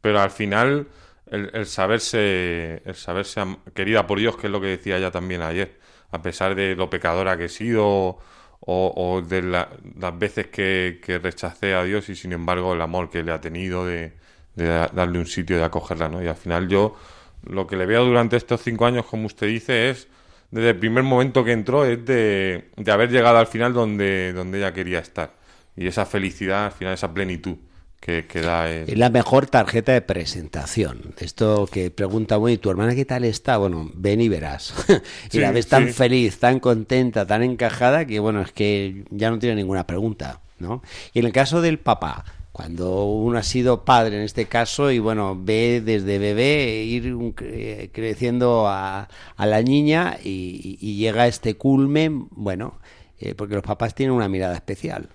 pero 0.00 0.20
al 0.20 0.30
final 0.30 0.86
el, 1.30 1.50
el, 1.54 1.66
saberse, 1.66 2.82
el 2.84 2.94
saberse 2.94 3.42
querida 3.74 4.06
por 4.06 4.18
Dios, 4.18 4.36
que 4.36 4.46
es 4.48 4.50
lo 4.50 4.60
que 4.60 4.68
decía 4.68 4.98
ella 4.98 5.10
también 5.10 5.42
ayer, 5.42 5.78
a 6.10 6.22
pesar 6.22 6.54
de 6.54 6.76
lo 6.76 6.90
pecadora 6.90 7.36
que 7.36 7.46
he 7.46 7.48
sido 7.48 8.18
o, 8.64 9.22
de 9.26 9.42
las 9.42 10.18
veces 10.18 10.46
que, 10.46 11.20
rechacé 11.22 11.74
a 11.74 11.82
Dios 11.84 12.08
y 12.08 12.16
sin 12.16 12.32
embargo 12.32 12.74
el 12.74 12.80
amor 12.80 13.10
que 13.10 13.22
le 13.22 13.32
ha 13.32 13.40
tenido 13.40 13.86
de, 13.86 14.12
darle 14.54 15.18
un 15.18 15.26
sitio 15.26 15.56
de 15.56 15.64
acogerla, 15.64 16.08
¿no? 16.08 16.22
Y 16.22 16.28
al 16.28 16.36
final 16.36 16.68
yo 16.68 16.96
lo 17.44 17.66
que 17.66 17.76
le 17.76 17.86
veo 17.86 18.04
durante 18.04 18.36
estos 18.36 18.62
cinco 18.62 18.86
años, 18.86 19.06
como 19.06 19.26
usted 19.26 19.48
dice, 19.48 19.90
es 19.90 20.08
desde 20.52 20.70
el 20.70 20.76
primer 20.76 21.02
momento 21.02 21.42
que 21.42 21.52
entró 21.52 21.84
es 21.84 22.04
de, 22.04 22.70
de 22.76 22.92
haber 22.92 23.10
llegado 23.10 23.38
al 23.38 23.46
final 23.46 23.72
donde, 23.72 24.32
donde 24.32 24.58
ella 24.58 24.72
quería 24.72 25.00
estar. 25.00 25.32
Y 25.76 25.86
esa 25.86 26.04
felicidad, 26.06 26.66
al 26.66 26.72
final, 26.72 26.94
esa 26.94 27.12
plenitud 27.12 27.56
que, 28.02 28.42
da. 28.42 28.68
Es 28.68 28.98
la 28.98 29.10
mejor 29.10 29.46
tarjeta 29.46 29.92
de 29.92 30.02
presentación. 30.02 31.14
Esto 31.18 31.68
que 31.70 31.90
pregunta, 31.90 32.36
bueno, 32.36 32.54
¿y 32.54 32.58
tu 32.58 32.68
hermana 32.68 32.94
qué 32.94 33.06
tal 33.06 33.24
está? 33.24 33.56
Bueno, 33.56 33.90
ven 33.94 34.20
y 34.20 34.28
verás. 34.28 34.74
y 35.32 35.38
la 35.38 35.52
ves 35.52 35.68
tan 35.68 35.88
feliz, 35.88 36.38
tan 36.38 36.60
contenta, 36.60 37.26
tan 37.26 37.42
encajada 37.42 38.04
que, 38.04 38.18
bueno, 38.18 38.42
es 38.42 38.52
que 38.52 39.04
ya 39.10 39.30
no 39.30 39.38
tiene 39.38 39.56
ninguna 39.56 39.86
pregunta, 39.86 40.40
¿no? 40.58 40.82
Y 41.14 41.20
en 41.20 41.26
el 41.26 41.32
caso 41.32 41.62
del 41.62 41.78
papá, 41.78 42.24
cuando 42.52 43.06
uno 43.06 43.38
ha 43.38 43.42
sido 43.42 43.84
padre 43.84 44.16
en 44.16 44.22
este 44.22 44.46
caso 44.46 44.90
y 44.90 44.98
bueno 44.98 45.38
ve 45.40 45.80
desde 45.84 46.18
bebé 46.18 46.84
ir 46.84 47.16
creciendo 47.92 48.68
a, 48.68 49.08
a 49.36 49.46
la 49.46 49.62
niña 49.62 50.18
y, 50.22 50.76
llega 50.96 51.22
a 51.22 51.26
este 51.26 51.56
culmen 51.56 52.28
bueno 52.30 52.74
eh, 53.18 53.34
porque 53.34 53.54
los 53.54 53.64
papás 53.64 53.94
tienen 53.94 54.14
una 54.14 54.28
mirada 54.28 54.54
especial 54.54 55.08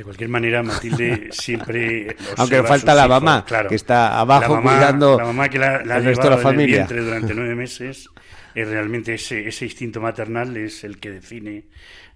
de 0.00 0.04
cualquier 0.04 0.30
manera, 0.30 0.62
Matilde 0.62 1.28
siempre. 1.30 2.16
Aunque 2.38 2.62
falta 2.62 2.94
la 2.94 3.06
mamá, 3.06 3.44
que 3.68 3.74
está 3.74 4.18
abajo 4.18 4.62
cuidando 4.62 5.18
la 5.18 5.24
mamá 5.26 5.50
que 5.50 5.58
la, 5.58 5.84
la 5.84 5.96
ha 5.96 6.00
llevado 6.00 6.30
la 6.30 6.38
familia. 6.38 6.76
vientre 6.76 7.02
durante 7.02 7.34
nueve 7.36 7.54
meses. 7.54 8.08
Es 8.54 8.66
realmente 8.66 9.14
ese, 9.14 9.46
ese 9.46 9.66
instinto 9.66 10.00
maternal 10.00 10.56
es 10.56 10.82
el 10.84 10.98
que 10.98 11.10
define 11.10 11.66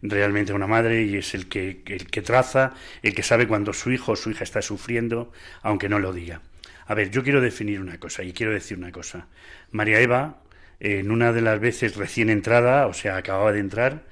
realmente 0.00 0.52
a 0.52 0.56
una 0.56 0.66
madre 0.66 1.02
y 1.02 1.16
es 1.18 1.34
el 1.34 1.46
que, 1.46 1.82
el 1.86 2.06
que 2.06 2.22
traza, 2.22 2.72
el 3.02 3.14
que 3.14 3.22
sabe 3.22 3.46
cuando 3.46 3.72
su 3.74 3.92
hijo 3.92 4.12
o 4.12 4.16
su 4.16 4.30
hija 4.30 4.44
está 4.44 4.62
sufriendo, 4.62 5.30
aunque 5.60 5.88
no 5.90 5.98
lo 5.98 6.12
diga. 6.12 6.40
A 6.86 6.94
ver, 6.94 7.10
yo 7.10 7.22
quiero 7.22 7.40
definir 7.42 7.80
una 7.80 7.98
cosa 7.98 8.24
y 8.24 8.32
quiero 8.32 8.52
decir 8.52 8.78
una 8.78 8.90
cosa. 8.90 9.28
María 9.70 10.00
Eva, 10.00 10.38
en 10.80 11.10
una 11.10 11.32
de 11.32 11.42
las 11.42 11.60
veces 11.60 11.96
recién 11.96 12.30
entrada, 12.30 12.86
o 12.86 12.94
sea, 12.94 13.18
acababa 13.18 13.52
de 13.52 13.60
entrar, 13.60 14.04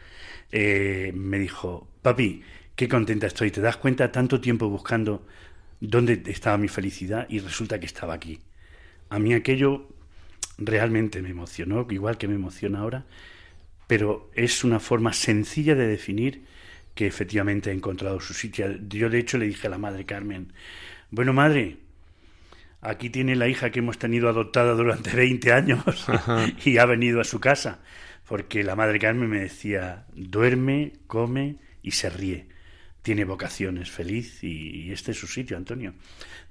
eh, 0.53 1.13
me 1.17 1.39
dijo, 1.39 1.89
papi, 2.03 2.43
qué 2.77 2.89
contenta 2.89 3.27
estoy. 3.27 3.51
Te 3.51 3.61
das 3.61 3.77
cuenta 3.77 4.13
tanto 4.13 4.41
tiempo 4.41 4.69
buscando 4.69 5.27
dónde 5.81 6.23
estaba 6.27 6.57
mi 6.59 6.69
felicidad 6.69 7.27
y 7.29 7.41
resulta 7.41 7.79
que 7.79 7.87
estaba 7.87 8.15
aquí. 8.15 8.41
A 9.11 9.19
mí 9.19 9.35
aquello 9.35 9.89
realmente 10.59 11.23
me 11.23 11.31
emocionó, 11.31 11.87
igual 11.91 12.19
que 12.19 12.29
me 12.29 12.35
emociona 12.35 12.81
ahora, 12.81 13.05
pero 13.87 14.31
es 14.35 14.65
una 14.65 14.81
forma 14.81 15.13
sencilla 15.13 15.75
de 15.75 15.87
definir 15.87 16.45
que 16.95 17.07
efectivamente 17.07 17.71
ha 17.71 17.73
encontrado 17.73 18.21
su 18.21 18.33
sitio. 18.35 18.67
Yo 18.89 19.11
de 19.11 19.19
hecho 19.19 19.39
le 19.39 19.47
dije 19.47 19.67
a 19.67 19.71
la 19.71 19.79
madre 19.79 20.05
Carmen, 20.05 20.53
bueno 21.11 21.33
madre, 21.33 21.79
aquí 22.81 23.11
tiene 23.11 23.35
la 23.35 23.49
hija 23.49 23.71
que 23.71 23.81
hemos 23.81 23.99
tenido 23.99 24.29
adoptada 24.29 24.75
durante 24.75 25.11
20 25.17 25.53
años 25.53 26.07
y 26.65 26.79
ha 26.79 26.87
venido 26.87 27.21
a 27.21 27.25
su 27.25 27.41
casa, 27.41 27.81
porque 28.29 28.63
la 28.63 28.77
madre 28.77 28.99
Carmen 28.99 29.29
me 29.29 29.41
decía, 29.41 30.07
duerme, 30.15 30.93
come 31.07 31.57
y 31.83 31.91
se 31.91 32.09
ríe 32.09 32.53
tiene 33.03 33.25
vocaciones, 33.25 33.91
feliz 33.91 34.43
y, 34.43 34.93
este 34.93 35.11
es 35.11 35.19
su 35.19 35.27
sitio, 35.27 35.57
Antonio. 35.57 35.95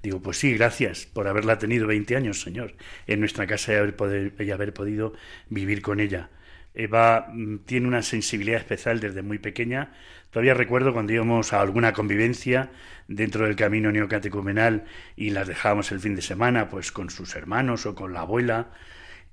Digo, 0.02 0.20
pues 0.20 0.38
sí, 0.38 0.54
gracias 0.54 1.06
por 1.06 1.26
haberla 1.26 1.58
tenido 1.58 1.86
20 1.86 2.16
años, 2.16 2.40
Señor, 2.40 2.74
en 3.06 3.20
nuestra 3.20 3.46
casa 3.46 3.72
y 3.72 3.76
haber, 3.76 3.96
poder, 3.96 4.34
y 4.38 4.50
haber 4.50 4.74
podido 4.74 5.14
vivir 5.48 5.82
con 5.82 6.00
ella. 6.00 6.30
Eva 6.74 7.28
mm, 7.32 7.58
tiene 7.64 7.88
una 7.88 8.02
sensibilidad 8.02 8.58
especial 8.58 9.00
desde 9.00 9.22
muy 9.22 9.38
pequeña. 9.38 9.92
Todavía 10.30 10.54
recuerdo 10.54 10.92
cuando 10.92 11.12
íbamos 11.12 11.52
a 11.52 11.60
alguna 11.60 11.92
convivencia 11.92 12.70
dentro 13.08 13.46
del 13.46 13.56
camino 13.56 13.90
neocatecumenal 13.90 14.84
y 15.16 15.30
las 15.30 15.48
dejábamos 15.48 15.92
el 15.92 16.00
fin 16.00 16.14
de 16.14 16.22
semana, 16.22 16.68
pues 16.68 16.92
con 16.92 17.10
sus 17.10 17.34
hermanos 17.34 17.86
o 17.86 17.94
con 17.94 18.12
la 18.12 18.20
abuela. 18.20 18.70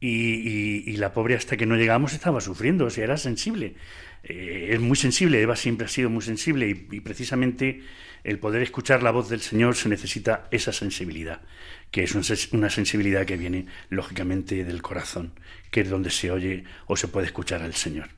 Y, 0.01 0.89
y 0.89 0.95
la 0.95 1.11
pobre 1.11 1.35
hasta 1.35 1.57
que 1.57 1.65
no 1.65 1.75
llegamos 1.75 2.13
estaba 2.13 2.39
sufriendo, 2.39 2.85
o 2.85 2.89
sea, 2.89 3.03
era 3.03 3.17
sensible. 3.17 3.75
Eh, 4.23 4.69
es 4.71 4.79
muy 4.79 4.97
sensible, 4.97 5.41
Eva 5.41 5.55
siempre 5.55 5.85
ha 5.85 5.89
sido 5.89 6.09
muy 6.09 6.21
sensible 6.21 6.69
y, 6.69 6.99
precisamente 6.99 7.81
el 8.23 8.37
poder 8.37 8.61
escuchar 8.61 9.01
la 9.01 9.11
voz 9.11 9.29
del 9.29 9.39
Señor 9.39 9.75
se 9.75 9.87
necesita 9.87 10.47
esa 10.51 10.73
sensibilidad, 10.73 11.41
que 11.89 12.03
es 12.03 12.13
una 12.51 12.69
sensibilidad 12.69 13.25
que 13.25 13.37
viene 13.37 13.65
lógicamente 13.89 14.65
del 14.65 14.81
corazón, 14.81 15.31
que 15.71 15.81
es 15.81 15.89
donde 15.89 16.09
se 16.09 16.29
oye 16.29 16.65
o 16.87 16.97
se 16.97 17.07
puede 17.07 17.27
escuchar 17.27 17.61
al 17.61 17.75
Señor. 17.75 18.09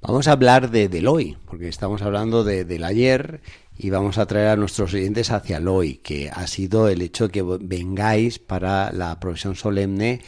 Vamos 0.00 0.28
a 0.28 0.32
hablar 0.32 0.70
de, 0.70 0.88
del 0.88 1.06
hoy, 1.06 1.36
porque 1.46 1.68
estamos 1.68 2.02
hablando 2.02 2.42
de, 2.42 2.64
del 2.64 2.84
ayer 2.84 3.40
y 3.76 3.90
vamos 3.90 4.18
a 4.18 4.26
traer 4.26 4.48
a 4.48 4.56
nuestros 4.56 4.94
oyentes 4.94 5.30
hacia 5.30 5.58
el 5.58 5.68
hoy, 5.68 5.96
que 5.96 6.30
ha 6.30 6.46
sido 6.46 6.88
el 6.88 7.02
hecho 7.02 7.28
que 7.28 7.42
vengáis 7.42 8.38
para 8.38 8.92
la 8.92 9.20
provisión 9.20 9.56
solemne 9.56 10.22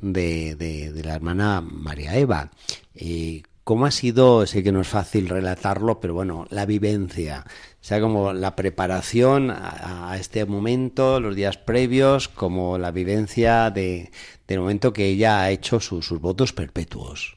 de, 0.00 0.56
de, 0.56 1.02
la 1.04 1.14
hermana 1.14 1.60
María 1.60 2.16
Eva. 2.16 2.50
Eh, 2.94 3.42
¿Cómo 3.68 3.84
ha 3.84 3.90
sido, 3.90 4.46
sé 4.46 4.62
que 4.62 4.72
no 4.72 4.80
es 4.80 4.88
fácil 4.88 5.28
relatarlo, 5.28 6.00
pero 6.00 6.14
bueno, 6.14 6.46
la 6.48 6.64
vivencia? 6.64 7.44
O 7.46 7.84
sea, 7.84 8.00
como 8.00 8.32
la 8.32 8.56
preparación 8.56 9.50
a, 9.50 10.16
este 10.18 10.46
momento, 10.46 11.20
los 11.20 11.36
días 11.36 11.58
previos, 11.58 12.28
como 12.28 12.78
la 12.78 12.92
vivencia 12.92 13.68
de, 13.68 14.10
del 14.46 14.60
momento 14.60 14.94
que 14.94 15.04
ella 15.04 15.42
ha 15.42 15.50
hecho 15.50 15.80
sus 15.80 16.08
votos 16.18 16.54
perpetuos. 16.54 17.36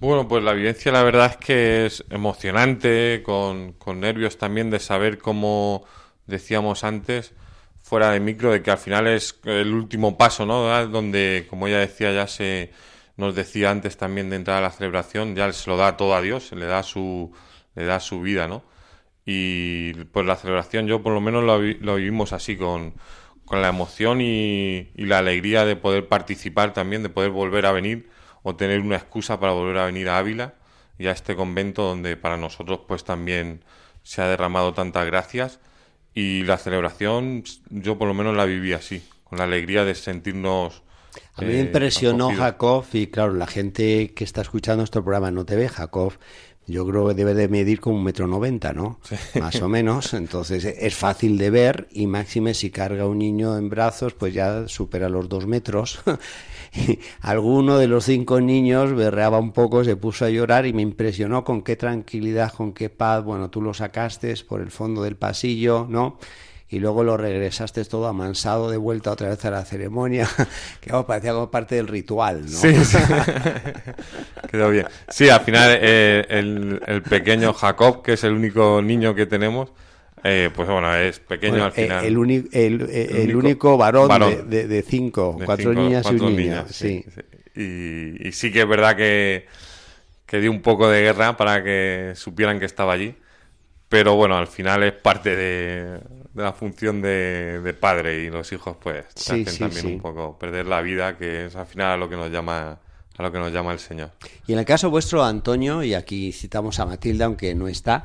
Bueno, 0.00 0.26
pues 0.26 0.42
la 0.42 0.54
vivencia 0.54 0.90
la 0.92 1.02
verdad 1.02 1.32
es 1.32 1.36
que 1.46 1.84
es 1.84 2.04
emocionante, 2.08 3.22
con, 3.22 3.74
con 3.74 4.00
nervios 4.00 4.38
también 4.38 4.70
de 4.70 4.80
saber 4.80 5.18
cómo 5.18 5.84
decíamos 6.26 6.84
antes, 6.84 7.34
fuera 7.82 8.12
de 8.12 8.20
micro, 8.20 8.50
de 8.50 8.62
que 8.62 8.70
al 8.70 8.78
final 8.78 9.08
es 9.08 9.38
el 9.44 9.74
último 9.74 10.16
paso, 10.16 10.46
¿no? 10.46 10.86
Donde, 10.86 11.46
como 11.50 11.68
ella 11.68 11.80
decía, 11.80 12.14
ya 12.14 12.26
se 12.26 12.70
nos 13.16 13.34
decía 13.34 13.70
antes 13.70 13.96
también 13.96 14.30
de 14.30 14.36
entrar 14.36 14.58
a 14.58 14.60
la 14.60 14.70
celebración, 14.70 15.34
ya 15.34 15.52
se 15.52 15.70
lo 15.70 15.76
da 15.76 15.96
todo 15.96 16.14
a 16.14 16.22
Dios, 16.22 16.52
le 16.52 16.66
da 16.66 16.82
su, 16.82 17.32
le 17.74 17.84
da 17.84 18.00
su 18.00 18.20
vida, 18.20 18.48
¿no? 18.48 18.62
Y 19.24 19.94
pues 20.12 20.26
la 20.26 20.36
celebración 20.36 20.86
yo 20.86 21.02
por 21.02 21.12
lo 21.12 21.20
menos 21.20 21.44
lo, 21.44 21.96
vivimos 21.96 22.32
así, 22.32 22.56
con, 22.56 22.94
con 23.44 23.62
la 23.62 23.68
emoción 23.68 24.20
y, 24.20 24.90
y, 24.94 25.06
la 25.06 25.18
alegría 25.18 25.64
de 25.64 25.76
poder 25.76 26.08
participar 26.08 26.72
también, 26.72 27.02
de 27.02 27.08
poder 27.08 27.30
volver 27.30 27.66
a 27.66 27.72
venir 27.72 28.08
o 28.42 28.54
tener 28.56 28.80
una 28.80 28.96
excusa 28.96 29.40
para 29.40 29.52
volver 29.52 29.78
a 29.78 29.86
venir 29.86 30.08
a 30.08 30.18
Ávila 30.18 30.54
y 30.98 31.08
a 31.08 31.12
este 31.12 31.34
convento 31.36 31.82
donde 31.82 32.16
para 32.16 32.36
nosotros 32.36 32.80
pues 32.86 33.04
también 33.04 33.64
se 34.02 34.22
ha 34.22 34.28
derramado 34.28 34.72
tantas 34.72 35.06
gracias 35.06 35.58
y 36.14 36.44
la 36.44 36.56
celebración 36.56 37.44
yo 37.70 37.98
por 37.98 38.08
lo 38.08 38.14
menos 38.14 38.36
la 38.36 38.44
viví 38.44 38.72
así, 38.72 39.06
con 39.24 39.38
la 39.38 39.44
alegría 39.44 39.84
de 39.84 39.94
sentirnos 39.94 40.82
a 41.36 41.42
mí 41.42 41.52
me 41.52 41.60
impresionó 41.60 42.34
Jacob, 42.34 42.84
y 42.92 43.08
claro, 43.08 43.34
la 43.34 43.46
gente 43.46 44.12
que 44.14 44.24
está 44.24 44.40
escuchando 44.40 44.84
este 44.84 45.02
programa 45.02 45.30
no 45.30 45.44
te 45.44 45.56
ve, 45.56 45.68
Jacob, 45.68 46.14
yo 46.68 46.84
creo 46.86 47.06
que 47.06 47.14
debe 47.14 47.34
de 47.34 47.48
medir 47.48 47.80
como 47.80 47.96
un 47.96 48.04
metro 48.04 48.26
noventa, 48.26 48.72
¿no? 48.72 48.98
Más 49.40 49.60
o 49.62 49.68
menos. 49.68 50.14
Entonces 50.14 50.64
es 50.64 50.94
fácil 50.94 51.38
de 51.38 51.50
ver 51.50 51.88
y 51.92 52.06
máxime 52.06 52.54
si 52.54 52.70
carga 52.70 53.06
un 53.06 53.18
niño 53.18 53.56
en 53.56 53.68
brazos, 53.68 54.14
pues 54.14 54.34
ya 54.34 54.66
supera 54.66 55.08
los 55.08 55.28
dos 55.28 55.46
metros. 55.46 56.00
Alguno 57.20 57.78
de 57.78 57.86
los 57.86 58.04
cinco 58.04 58.40
niños 58.40 58.94
berreaba 58.94 59.38
un 59.38 59.52
poco, 59.52 59.84
se 59.84 59.96
puso 59.96 60.24
a 60.24 60.30
llorar 60.30 60.66
y 60.66 60.72
me 60.72 60.82
impresionó 60.82 61.44
con 61.44 61.62
qué 61.62 61.76
tranquilidad, 61.76 62.52
con 62.52 62.72
qué 62.72 62.90
paz. 62.90 63.22
Bueno, 63.22 63.48
tú 63.48 63.62
lo 63.62 63.72
sacaste 63.72 64.34
por 64.48 64.60
el 64.60 64.72
fondo 64.72 65.02
del 65.02 65.16
pasillo, 65.16 65.86
¿no? 65.88 66.18
Y 66.68 66.80
luego 66.80 67.04
lo 67.04 67.16
regresaste 67.16 67.84
todo 67.84 68.08
amansado 68.08 68.70
de 68.70 68.76
vuelta 68.76 69.12
otra 69.12 69.28
vez 69.28 69.44
a 69.44 69.50
la 69.50 69.64
ceremonia, 69.64 70.28
que 70.80 70.90
parecía 71.06 71.32
como 71.32 71.50
parte 71.50 71.76
del 71.76 71.86
ritual, 71.86 72.42
¿no? 72.42 72.48
Sí, 72.48 72.74
sí. 72.84 72.98
quedó 74.50 74.70
bien. 74.70 74.86
Sí, 75.08 75.28
al 75.28 75.40
final 75.40 75.78
eh, 75.80 76.26
el, 76.28 77.02
pequeño 77.08 77.52
Jacob, 77.52 78.02
que 78.02 78.14
es 78.14 78.24
el 78.24 78.32
único 78.32 78.82
niño 78.82 79.14
que 79.14 79.26
tenemos, 79.26 79.70
eh, 80.24 80.50
pues 80.54 80.68
bueno, 80.68 80.92
es 80.96 81.20
pequeño 81.20 81.64
al 81.64 81.72
final. 81.72 82.04
El, 82.04 82.48
el, 82.52 83.36
único, 83.36 83.76
varón, 83.76 84.50
De, 84.50 84.82
cinco, 84.82 85.38
cuatro 85.44 85.72
niñas 85.72 86.06
y 86.10 86.14
un 86.16 86.36
niño. 86.36 86.64
sí. 86.68 87.04
Y, 87.54 88.28
y, 88.28 88.32
sí 88.32 88.52
que 88.52 88.60
es 88.60 88.68
verdad 88.68 88.96
que, 88.96 89.46
que 90.26 90.40
dio 90.40 90.50
un 90.50 90.60
poco 90.60 90.90
de 90.90 91.00
guerra 91.00 91.38
para 91.38 91.64
que 91.64 92.12
supieran 92.14 92.58
que 92.58 92.66
estaba 92.66 92.92
allí. 92.92 93.14
Pero 93.88 94.14
bueno, 94.16 94.36
al 94.36 94.46
final 94.46 94.82
es 94.82 94.92
parte 94.92 95.34
de, 95.34 96.00
la 96.36 96.52
función 96.52 97.02
de, 97.02 97.76
padre 97.80 98.24
y 98.24 98.30
los 98.30 98.52
hijos 98.52 98.76
pues 98.80 99.06
hacen 99.16 99.44
también 99.44 99.86
un 99.86 100.00
poco 100.00 100.38
perder 100.38 100.66
la 100.66 100.82
vida, 100.82 101.16
que 101.16 101.46
es 101.46 101.56
al 101.56 101.66
final 101.66 101.92
a 101.92 101.96
lo 101.96 102.08
que 102.08 102.16
nos 102.16 102.30
llama 102.30 102.78
a 103.18 103.22
lo 103.22 103.32
que 103.32 103.38
nos 103.38 103.50
llama 103.50 103.72
el 103.72 103.78
Señor. 103.78 104.10
Y 104.46 104.52
en 104.52 104.58
el 104.58 104.66
caso 104.66 104.90
vuestro, 104.90 105.24
Antonio, 105.24 105.82
y 105.82 105.94
aquí 105.94 106.32
citamos 106.32 106.78
a 106.80 106.86
Matilda, 106.86 107.24
aunque 107.24 107.54
no 107.54 107.66
está, 107.66 108.04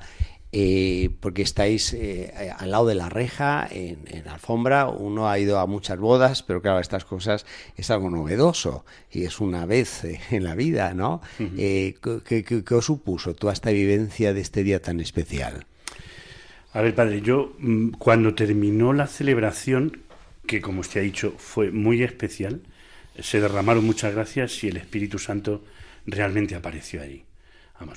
eh, 0.53 1.09
porque 1.21 1.41
estáis 1.41 1.93
eh, 1.93 2.53
al 2.57 2.71
lado 2.71 2.85
de 2.85 2.95
la 2.95 3.09
reja, 3.09 3.67
en, 3.69 4.27
alfombra. 4.27 4.87
Uno 4.87 5.29
ha 5.29 5.39
ido 5.39 5.59
a 5.59 5.65
muchas 5.65 5.97
bodas, 5.97 6.43
pero 6.43 6.61
claro, 6.61 6.79
estas 6.79 7.05
cosas 7.05 7.45
es 7.75 7.89
algo 7.89 8.09
novedoso 8.09 8.85
y 9.11 9.23
es 9.23 9.39
una 9.39 9.65
vez 9.65 10.03
eh, 10.03 10.19
en 10.31 10.43
la 10.43 10.55
vida, 10.55 10.93
¿no? 10.93 11.21
¿qué, 11.37 11.95
qué, 12.23 12.75
os 12.75 12.85
supuso 12.85 13.33
toda 13.33 13.53
esta 13.53 13.71
vivencia 13.71 14.33
de 14.33 14.41
este 14.41 14.63
día 14.63 14.81
tan 14.81 14.99
especial? 14.99 15.65
A 16.73 16.81
ver, 16.81 16.95
padre, 16.95 17.21
yo 17.21 17.55
mm, 17.59 17.91
cuando 17.91 18.33
terminó 18.33 18.93
la 18.93 19.07
celebración, 19.07 20.01
que 20.47 20.61
como 20.61 20.81
usted 20.81 21.01
ha 21.01 21.03
dicho 21.03 21.33
fue 21.37 21.71
muy 21.71 22.03
especial, 22.03 22.61
se 23.19 23.39
derramaron 23.41 23.85
muchas 23.85 24.13
gracias 24.13 24.63
y 24.63 24.69
el 24.69 24.77
Espíritu 24.77 25.19
Santo 25.19 25.63
realmente 26.05 26.55
apareció 26.55 27.01
ahí 27.01 27.25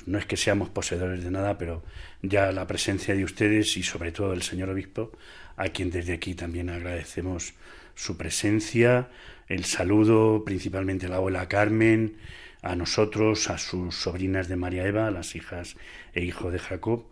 no 0.05 0.17
es 0.17 0.25
que 0.25 0.37
seamos 0.37 0.69
poseedores 0.69 1.23
de 1.23 1.31
nada, 1.31 1.57
pero 1.57 1.83
ya 2.21 2.51
la 2.51 2.67
presencia 2.67 3.15
de 3.15 3.23
ustedes 3.23 3.77
y 3.77 3.83
sobre 3.83 4.11
todo 4.11 4.31
del 4.31 4.41
señor 4.41 4.69
obispo, 4.69 5.11
a 5.57 5.69
quien 5.69 5.91
desde 5.91 6.13
aquí 6.13 6.35
también 6.35 6.69
agradecemos 6.69 7.53
su 7.95 8.17
presencia, 8.17 9.09
el 9.47 9.65
saludo 9.65 10.43
principalmente 10.43 11.05
a 11.05 11.09
la 11.09 11.17
abuela 11.17 11.47
Carmen, 11.47 12.17
a 12.61 12.75
nosotros, 12.75 13.49
a 13.49 13.57
sus 13.57 13.95
sobrinas 13.95 14.47
de 14.47 14.55
María 14.55 14.85
Eva, 14.85 15.11
las 15.11 15.35
hijas 15.35 15.75
e 16.13 16.23
hijo 16.23 16.51
de 16.51 16.59
Jacob. 16.59 17.05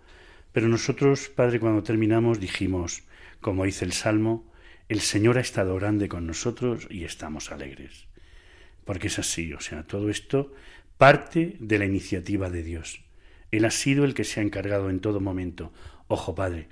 Pero 0.54 0.70
nosotros, 0.70 1.30
Padre, 1.30 1.60
cuando 1.60 1.84
terminamos 1.84 2.40
dijimos, 2.40 3.04
como 3.42 3.66
dice 3.66 3.84
el 3.84 3.92
Salmo, 3.92 4.50
el 4.88 5.02
Señor 5.02 5.38
ha 5.38 5.42
estado 5.42 5.76
grande 5.76 6.08
con 6.08 6.26
nosotros 6.26 6.88
y 6.90 7.04
estamos 7.04 7.52
alegres. 7.52 8.08
Porque 8.86 9.08
es 9.08 9.20
así, 9.20 9.54
o 9.54 9.60
sea, 9.60 9.84
todo 9.84 10.10
esto 10.10 10.54
parte 10.98 11.58
de 11.60 11.80
la 11.80 11.86
iniciativa 11.86 12.50
de 12.50 12.64
Dios. 12.64 13.02
Él 13.52 13.66
ha 13.66 13.72
sido 13.72 14.06
el 14.06 14.14
que 14.14 14.24
se 14.24 14.40
ha 14.40 14.44
encargado 14.44 14.90
en 14.90 15.00
todo 15.00 15.20
momento. 15.20 15.74
Ojo, 16.08 16.36
Padre, 16.36 16.68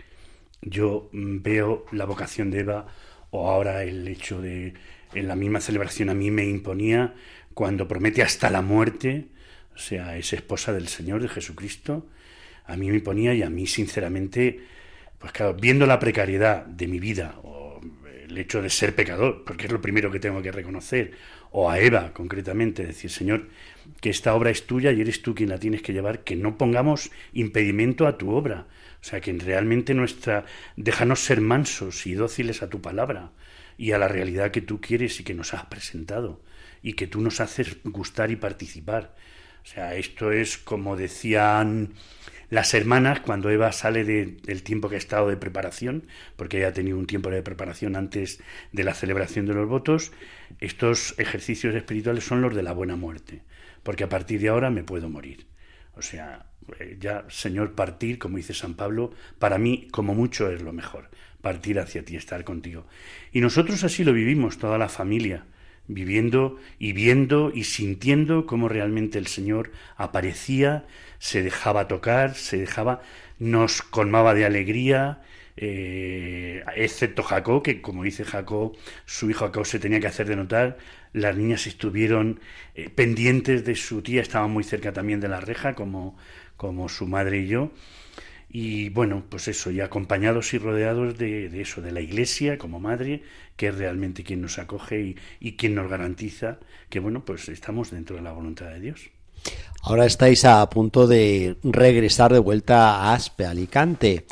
yo 0.61 1.09
mm, 1.11 1.41
veo 1.41 1.85
la 1.91 2.05
vocación 2.05 2.51
de 2.51 2.59
Eva 2.59 2.87
o 3.31 3.49
ahora 3.49 3.83
el 3.83 4.07
hecho 4.07 4.41
de 4.41 4.73
en 5.13 5.27
la 5.27 5.35
misma 5.35 5.59
celebración 5.59 6.09
a 6.09 6.13
mí 6.13 6.31
me 6.31 6.45
imponía 6.45 7.15
cuando 7.53 7.87
promete 7.87 8.21
hasta 8.21 8.49
la 8.49 8.61
muerte, 8.61 9.27
o 9.75 9.77
sea, 9.77 10.17
es 10.17 10.31
esposa 10.31 10.71
del 10.71 10.87
Señor 10.87 11.21
de 11.21 11.27
Jesucristo, 11.27 12.07
a 12.65 12.77
mí 12.77 12.89
me 12.89 12.97
imponía 12.97 13.33
y 13.33 13.43
a 13.43 13.49
mí 13.49 13.67
sinceramente, 13.67 14.59
pues 15.17 15.31
claro, 15.31 15.53
viendo 15.53 15.85
la 15.85 15.99
precariedad 15.99 16.65
de 16.65 16.87
mi 16.87 16.99
vida 16.99 17.35
o 17.43 17.79
el 18.27 18.37
hecho 18.37 18.61
de 18.61 18.69
ser 18.69 18.95
pecador, 18.95 19.43
porque 19.45 19.65
es 19.65 19.71
lo 19.71 19.81
primero 19.81 20.11
que 20.11 20.19
tengo 20.19 20.41
que 20.41 20.51
reconocer, 20.51 21.11
o 21.51 21.69
a 21.69 21.79
Eva 21.79 22.13
concretamente, 22.13 22.85
decir, 22.85 23.11
Señor, 23.11 23.49
que 23.99 24.09
esta 24.09 24.33
obra 24.33 24.51
es 24.51 24.65
tuya 24.65 24.91
y 24.91 25.01
eres 25.01 25.21
tú 25.21 25.35
quien 25.35 25.49
la 25.49 25.59
tienes 25.59 25.81
que 25.81 25.91
llevar, 25.91 26.23
que 26.23 26.37
no 26.37 26.57
pongamos 26.57 27.11
impedimento 27.33 28.07
a 28.07 28.17
tu 28.17 28.31
obra. 28.31 28.67
O 29.01 29.03
sea, 29.03 29.19
que 29.19 29.33
realmente 29.33 29.93
nuestra... 29.93 30.45
déjanos 30.77 31.19
ser 31.19 31.41
mansos 31.41 32.07
y 32.07 32.13
dóciles 32.13 32.63
a 32.63 32.69
tu 32.69 32.81
palabra 32.81 33.31
y 33.77 33.91
a 33.91 33.97
la 33.97 34.07
realidad 34.07 34.51
que 34.51 34.61
tú 34.61 34.79
quieres 34.79 35.19
y 35.19 35.23
que 35.23 35.33
nos 35.33 35.53
has 35.53 35.65
presentado 35.65 36.41
y 36.81 36.93
que 36.93 37.07
tú 37.07 37.21
nos 37.21 37.39
haces 37.41 37.77
gustar 37.83 38.31
y 38.31 38.35
participar. 38.35 39.15
O 39.63 39.67
sea, 39.67 39.95
esto 39.95 40.31
es 40.31 40.57
como 40.57 40.95
decían 40.95 41.93
las 42.51 42.75
hermanas 42.75 43.21
cuando 43.21 43.49
Eva 43.49 43.71
sale 43.71 44.03
del 44.03 44.61
tiempo 44.61 44.89
que 44.89 44.95
ha 44.95 44.99
estado 44.99 45.29
de 45.29 45.37
preparación, 45.37 46.05
porque 46.35 46.57
ella 46.59 46.67
ha 46.67 46.73
tenido 46.73 46.99
un 46.99 47.07
tiempo 47.07 47.31
de 47.31 47.41
preparación 47.41 47.95
antes 47.95 48.39
de 48.71 48.83
la 48.83 48.93
celebración 48.93 49.47
de 49.47 49.55
los 49.55 49.67
votos, 49.67 50.11
estos 50.59 51.15
ejercicios 51.17 51.73
espirituales 51.73 52.23
son 52.23 52.43
los 52.43 52.53
de 52.53 52.61
la 52.61 52.73
buena 52.73 52.95
muerte 52.95 53.41
porque 53.83 54.03
a 54.03 54.09
partir 54.09 54.39
de 54.41 54.49
ahora 54.49 54.69
me 54.69 54.83
puedo 54.83 55.09
morir. 55.09 55.47
O 55.95 56.01
sea, 56.01 56.45
eh, 56.79 56.97
ya, 56.99 57.25
Señor, 57.29 57.73
partir, 57.73 58.19
como 58.19 58.37
dice 58.37 58.53
San 58.53 58.75
Pablo, 58.75 59.13
para 59.39 59.57
mí, 59.57 59.87
como 59.91 60.13
mucho, 60.13 60.49
es 60.49 60.61
lo 60.61 60.73
mejor, 60.73 61.09
partir 61.41 61.79
hacia 61.79 62.05
ti, 62.05 62.15
estar 62.15 62.43
contigo. 62.43 62.85
Y 63.31 63.41
nosotros 63.41 63.83
así 63.83 64.03
lo 64.03 64.13
vivimos, 64.13 64.57
toda 64.57 64.77
la 64.77 64.89
familia, 64.89 65.45
viviendo 65.87 66.57
y 66.79 66.93
viendo 66.93 67.51
y 67.53 67.65
sintiendo 67.65 68.45
cómo 68.45 68.69
realmente 68.69 69.17
el 69.17 69.27
Señor 69.27 69.71
aparecía, 69.97 70.85
se 71.19 71.43
dejaba 71.43 71.87
tocar, 71.87 72.35
se 72.35 72.57
dejaba, 72.57 73.01
nos 73.39 73.81
colmaba 73.81 74.33
de 74.33 74.45
alegría, 74.45 75.21
eh, 75.57 76.63
excepto 76.75 77.23
Jacob, 77.23 77.61
que 77.61 77.81
como 77.81 78.03
dice 78.03 78.23
Jacob, 78.23 78.75
su 79.05 79.29
hijo 79.29 79.45
Jacob 79.45 79.65
se 79.65 79.79
tenía 79.79 79.99
que 79.99 80.07
hacer 80.07 80.27
de 80.27 80.35
notar, 80.35 80.77
las 81.13 81.35
niñas 81.35 81.67
estuvieron 81.67 82.39
eh, 82.75 82.89
pendientes 82.89 83.65
de 83.65 83.75
su 83.75 84.01
tía, 84.01 84.21
estaban 84.21 84.51
muy 84.51 84.63
cerca 84.63 84.93
también 84.93 85.19
de 85.19 85.27
la 85.27 85.41
reja, 85.41 85.73
como, 85.75 86.17
como 86.57 86.89
su 86.89 87.05
madre 87.07 87.39
y 87.39 87.47
yo. 87.47 87.71
Y 88.53 88.89
bueno, 88.89 89.23
pues 89.29 89.47
eso, 89.47 89.71
y 89.71 89.79
acompañados 89.79 90.53
y 90.53 90.57
rodeados 90.57 91.17
de, 91.17 91.61
eso, 91.61 91.81
de 91.81 91.93
la 91.93 92.01
Iglesia 92.01 92.57
como 92.57 92.81
madre, 92.81 93.23
que 93.55 93.67
es 93.67 93.75
realmente 93.75 94.23
quien 94.23 94.41
nos 94.41 94.59
acoge 94.59 94.99
y, 95.01 95.15
y 95.39 95.53
quien 95.53 95.73
nos 95.73 95.89
garantiza 95.89 96.59
que, 96.89 96.99
bueno, 96.99 97.23
pues 97.23 97.47
estamos 97.47 97.91
dentro 97.91 98.17
de 98.17 98.23
la 98.23 98.33
voluntad 98.33 98.67
de 98.67 98.81
Dios. 98.81 99.09
Ahora 99.83 100.05
estáis 100.05 100.43
a 100.45 100.69
punto 100.69 101.07
de 101.07 101.55
regresar 101.63 102.33
de 102.33 102.39
vuelta 102.39 102.95
a 102.97 103.13
Aspe, 103.13 103.45
Alicante. 103.45 104.25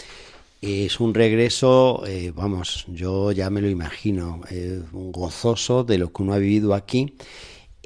Es 0.61 0.99
un 0.99 1.13
regreso, 1.13 2.03
eh, 2.05 2.33
vamos, 2.35 2.85
yo 2.89 3.31
ya 3.31 3.49
me 3.49 3.61
lo 3.61 3.69
imagino, 3.69 4.41
eh, 4.51 4.81
gozoso 4.91 5.85
de 5.85 5.97
lo 5.97 6.11
que 6.11 6.23
uno 6.23 6.33
ha 6.33 6.37
vivido 6.37 6.73
aquí. 6.73 7.15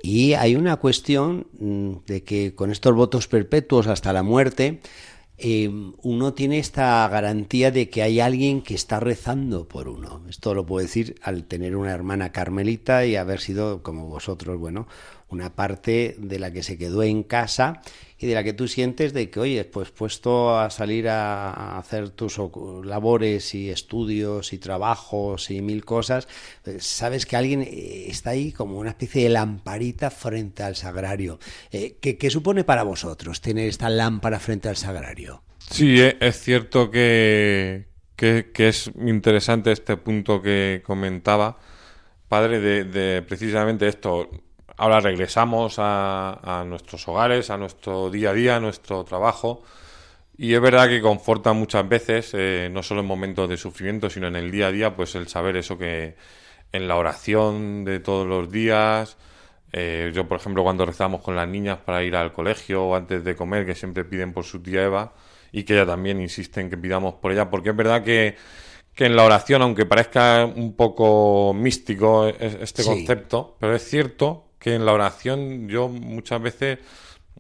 Y 0.02 0.34
hay 0.34 0.56
una 0.56 0.78
cuestión 0.78 1.48
mm, 1.60 2.06
de 2.08 2.24
que 2.24 2.56
con 2.56 2.72
estos 2.72 2.94
votos 2.96 3.28
perpetuos 3.28 3.88
hasta 3.88 4.12
la 4.12 4.24
muerte, 4.24 4.82
eh, 5.38 5.70
uno 6.04 6.34
tiene 6.34 6.60
esta 6.60 7.08
garantía 7.08 7.72
de 7.72 7.90
que 7.90 8.04
hay 8.04 8.20
alguien 8.20 8.62
que 8.62 8.76
está 8.76 9.00
rezando 9.00 9.68
por 9.68 9.88
uno. 9.90 10.22
Esto 10.30 10.54
lo 10.54 10.66
puedo 10.66 10.86
decir 10.86 11.16
al 11.22 11.46
tener 11.46 11.76
una 11.76 11.92
hermana 11.92 12.32
carmelita 12.32 13.06
y 13.06 13.16
haber 13.16 13.40
sido, 13.40 13.82
como 13.84 14.08
vosotros, 14.08 14.60
bueno, 14.60 14.88
una 15.34 15.56
parte 15.56 16.16
de 16.18 16.40
la 16.40 16.52
que 16.52 16.64
se 16.64 16.78
quedó 16.78 17.04
en 17.04 17.24
casa 17.24 17.82
y 18.24 18.28
de 18.28 18.36
la 18.36 18.44
que 18.44 18.54
tú 18.54 18.70
sientes 18.70 19.12
de 19.12 19.30
que, 19.30 19.40
oye, 19.40 19.66
pues 19.66 19.92
puesto 19.92 20.58
a 20.58 20.70
salir 20.70 21.10
a 21.10 21.78
hacer 21.78 22.10
tus 22.10 22.40
labores 22.86 23.54
y 23.54 23.70
estudios 23.70 24.54
y 24.54 24.60
trabajos 24.60 25.52
y 25.52 25.62
mil 25.62 25.84
cosas, 25.84 26.30
pues 26.64 26.86
sabes 26.86 27.26
que 27.26 27.36
alguien 27.36 27.64
eh, 27.64 28.06
está 28.08 28.30
ahí 28.30 28.54
como 28.54 28.80
una 28.80 28.92
especie 28.92 29.24
de 29.24 29.30
lamparita 29.30 30.10
frente 30.10 30.64
al 30.64 30.78
sagrario. 30.78 31.38
Eh, 31.72 31.98
¿qué, 32.00 32.30
supone 32.30 32.64
para 32.64 32.84
vosotros 32.84 33.42
tener 33.42 33.68
esta 33.68 33.90
lámpara 33.90 34.40
frente 34.40 34.70
al 34.70 34.78
sagrario? 34.78 35.44
Sí, 35.60 36.00
eh, 36.00 36.16
es 36.22 36.40
cierto 36.40 36.90
que, 36.90 37.88
que, 38.16 38.54
es 38.56 38.90
interesante 39.06 39.74
este 39.74 39.98
punto 39.98 40.42
que 40.42 40.82
comentaba, 40.86 41.60
padre, 42.30 42.62
de 42.62 43.22
precisamente 43.22 43.90
esto 43.90 44.30
ahora 44.78 45.00
regresamos 45.00 45.76
a, 45.78 46.64
nuestros 46.68 47.08
hogares, 47.08 47.50
a 47.50 47.58
nuestro 47.58 48.10
día 48.10 48.32
a 48.32 48.34
día, 48.34 48.56
a 48.58 48.60
nuestro 48.60 49.04
trabajo. 49.04 49.64
Y 50.38 50.54
es 50.54 50.62
verdad 50.62 50.88
que 50.90 51.02
conforta 51.02 51.54
muchas 51.54 51.88
veces, 51.88 52.32
eh, 52.34 52.70
no 52.72 52.82
solo 52.82 53.02
en 53.02 53.08
momentos 53.08 53.48
de 53.48 53.58
sufrimiento, 53.58 54.10
sino 54.10 54.28
en 54.28 54.36
el 54.36 54.52
día 54.52 54.68
a 54.68 54.72
día, 54.72 54.96
pues 54.96 55.16
el 55.16 55.28
saber 55.28 55.58
eso 55.58 55.78
que 55.78 56.16
en 56.72 56.88
la 56.88 56.96
oración 56.96 57.86
de 57.86 58.00
todos 58.00 58.28
los 58.28 58.52
días, 58.52 59.16
eh, 59.72 60.12
yo 60.14 60.28
por 60.28 60.40
ejemplo 60.40 60.64
cuando 60.64 60.86
rezamos 60.86 61.22
con 61.22 61.36
las 61.36 61.48
niñas 61.48 61.78
para 61.86 62.04
ir 62.04 62.16
al 62.16 62.34
colegio 62.34 62.84
o 62.84 62.96
antes 62.96 63.24
de 63.24 63.36
comer, 63.36 63.66
que 63.66 63.76
siempre 63.76 64.06
piden 64.06 64.34
por 64.34 64.44
su 64.44 64.62
tía 64.62 64.84
Eva, 64.84 65.14
y 65.52 65.64
que 65.64 65.74
ella 65.74 65.86
también 65.86 66.20
insiste 66.20 66.62
en 66.62 66.70
que 66.70 66.78
pidamos 66.78 67.14
por 67.16 67.32
ella, 67.32 67.50
porque 67.52 67.70
es 67.70 67.76
verdad 67.76 68.04
que, 68.04 68.36
que 68.96 69.06
en 69.06 69.16
la 69.16 69.24
oración, 69.24 69.62
aunque 69.62 69.86
parezca 69.86 70.46
un 70.46 70.76
poco 70.76 71.54
místico 71.54 72.28
este 72.28 72.84
concepto, 72.84 73.56
pero 73.60 73.76
es 73.76 73.88
cierto 73.88 74.53
que 74.64 74.74
en 74.76 74.86
la 74.86 74.94
oración 74.94 75.68
yo 75.68 75.90
muchas 75.90 76.42
veces 76.42 76.80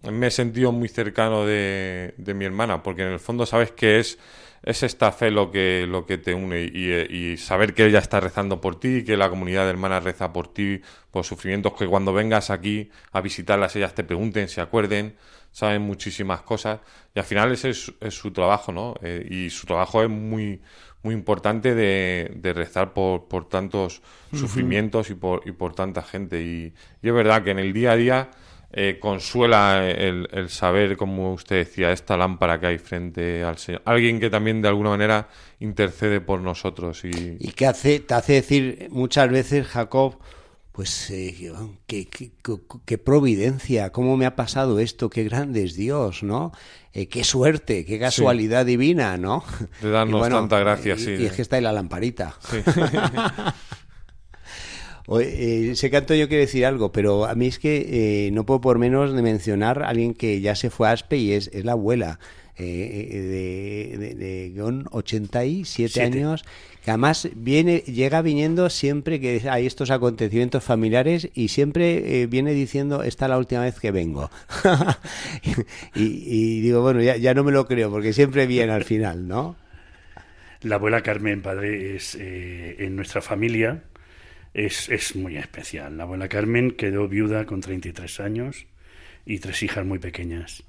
me 0.01 0.27
he 0.27 0.31
sentido 0.31 0.73
muy 0.73 0.89
cercano 0.89 1.45
de, 1.45 2.13
mi 2.17 2.43
hermana, 2.43 2.83
porque 2.83 3.03
en 3.03 3.13
el 3.13 3.19
fondo 3.21 3.45
sabes 3.45 3.71
que 3.71 3.99
es 3.99 4.19
es 4.63 4.81
esta 4.81 5.11
fe 5.11 5.29
lo 5.29 5.51
que, 5.51 5.85
lo 5.87 6.05
que 6.05 6.17
te 6.17 6.33
une 6.33 6.61
y, 6.63 7.37
saber 7.37 7.73
que 7.73 7.85
ella 7.85 7.99
está 7.99 8.19
rezando 8.19 8.61
por 8.61 8.79
ti, 8.79 9.03
que 9.03 9.17
la 9.17 9.29
comunidad 9.29 9.65
de 9.65 9.71
hermanas 9.71 10.03
reza 10.03 10.31
por 10.31 10.47
ti, 10.47 10.81
por 11.11 11.25
sufrimientos, 11.25 11.73
que 11.73 11.85
cuando 11.85 12.13
vengas 12.13 12.49
aquí 12.49 12.89
a 13.11 13.21
visitarlas 13.21 13.75
ellas 13.75 13.93
te 13.93 14.03
pregunten, 14.03 14.47
se 14.47 14.61
acuerden, 14.61 15.15
saben 15.51 15.81
muchísimas 15.81 16.41
cosas 16.41 16.79
y 17.13 17.19
al 17.19 17.25
final 17.25 17.51
ese 17.51 17.71
es, 17.71 17.93
su 18.09 18.31
trabajo, 18.31 18.71
¿no? 18.71 18.95
Eh, 19.01 19.27
y 19.29 19.49
su 19.49 19.67
trabajo 19.67 20.01
es 20.01 20.09
muy, 20.09 20.61
muy 21.03 21.13
importante 21.13 21.75
de, 21.75 22.53
rezar 22.53 22.93
por, 22.93 23.27
por 23.27 23.49
tantos 23.49 24.01
sufrimientos 24.31 25.09
y 25.09 25.15
por, 25.15 25.41
y 25.45 25.51
por 25.51 25.75
tanta 25.75 26.01
gente. 26.01 26.41
Y, 26.41 26.73
y 27.01 27.07
es 27.07 27.13
verdad 27.13 27.43
que 27.43 27.51
en 27.51 27.59
el 27.59 27.73
día 27.73 27.91
a 27.91 27.95
día 27.97 28.31
eh, 28.73 28.97
consuela 28.99 29.87
el, 29.87 30.49
saber, 30.49 30.97
como 30.97 31.33
usted 31.33 31.57
decía, 31.57 31.91
esta 31.91 32.17
lámpara 32.17 32.59
que 32.59 32.67
hay 32.67 32.77
frente 32.77 33.43
al 33.43 33.57
Señor. 33.57 33.81
Alguien 33.85 34.19
que 34.19 34.29
también 34.29 34.61
de 34.61 34.67
alguna 34.67 34.89
manera 34.89 35.29
intercede 35.59 36.21
por 36.21 36.41
nosotros. 36.41 37.05
Y, 37.05 37.37
y 37.39 37.51
que 37.51 37.67
hace, 37.67 37.99
te 37.99 38.13
hace 38.15 38.33
decir 38.33 38.87
muchas 38.89 39.29
veces, 39.29 39.67
Jacob, 39.67 40.17
pues 40.73 41.11
eh, 41.11 41.53
qué, 41.85 42.97
providencia, 42.97 43.91
cómo 43.91 44.17
me 44.17 44.25
ha 44.25 44.35
pasado 44.35 44.79
esto, 44.79 45.07
qué 45.07 45.23
grande 45.23 45.63
es 45.63 45.75
Dios, 45.75 46.23
¿no? 46.23 46.51
Eh, 46.93 47.07
qué 47.07 47.23
suerte, 47.23 47.85
qué 47.85 47.99
casualidad 47.99 48.65
divina, 48.65 49.15
¿no? 49.17 49.43
De 49.81 49.91
darnos 49.91 50.27
tanta 50.27 50.57
gracia, 50.57 50.97
sí. 50.97 51.11
Y 51.11 51.25
es 51.25 51.33
que 51.33 51.43
está 51.43 51.57
ahí 51.57 51.61
la 51.61 51.73
lamparita. 51.73 52.35
Sí. 52.49 52.57
Eh, 55.07 55.69
ese 55.71 55.89
canto 55.89 56.15
yo 56.15 56.27
quiero 56.27 56.41
decir 56.41 56.65
algo, 56.65 56.91
pero 56.91 57.25
a 57.25 57.35
mí 57.35 57.47
es 57.47 57.59
que 57.59 58.27
eh, 58.27 58.31
no 58.31 58.45
puedo 58.45 58.61
por 58.61 58.79
menos 58.79 59.13
de 59.13 59.21
mencionar 59.21 59.83
a 59.83 59.89
alguien 59.89 60.13
que 60.13 60.39
ya 60.39 60.55
se 60.55 60.69
fue 60.69 60.87
a 60.87 60.91
Aspe 60.91 61.17
y 61.17 61.33
es, 61.33 61.51
la 61.53 61.73
abuela. 61.73 62.19
Eh, 62.55 63.97
de, 63.97 64.13
de, 64.13 64.61
87 64.91 66.01
años, 66.03 66.45
que 66.85 66.91
además 66.91 67.29
viene, 67.35 67.79
llega 67.79 68.21
viniendo 68.21 68.69
siempre 68.69 69.19
que 69.19 69.41
hay 69.49 69.65
estos 69.65 69.89
acontecimientos 69.89 70.63
familiares 70.63 71.29
y 71.33 71.47
siempre 71.47 72.27
viene 72.27 72.53
diciendo, 72.53 73.01
esta 73.01 73.25
es 73.25 73.29
la 73.29 73.39
última 73.39 73.61
vez 73.61 73.79
que 73.79 73.89
vengo. 73.89 74.29
y, 75.95 76.61
digo, 76.61 76.83
bueno, 76.83 77.01
ya, 77.01 77.17
ya, 77.17 77.33
no 77.33 77.43
me 77.43 77.51
lo 77.51 77.65
creo, 77.65 77.89
porque 77.89 78.13
siempre 78.13 78.45
viene 78.45 78.71
al 78.71 78.83
final, 78.83 79.27
¿no? 79.27 79.55
La 80.61 80.75
abuela 80.75 81.01
Carmen 81.01 81.41
Padre 81.41 81.95
es 81.95 82.13
en 82.15 82.95
nuestra 82.95 83.23
familia, 83.23 83.81
es, 84.53 84.89
es 84.89 85.15
muy 85.15 85.37
especial. 85.37 85.97
La 85.97 86.03
abuela 86.03 86.27
Carmen 86.27 86.71
quedó 86.71 87.07
viuda 87.07 87.45
con 87.45 87.61
33 87.61 88.19
años 88.19 88.65
y 89.25 89.39
tres 89.39 89.63
hijas 89.63 89.85
muy 89.85 89.99
pequeñas. 89.99 90.63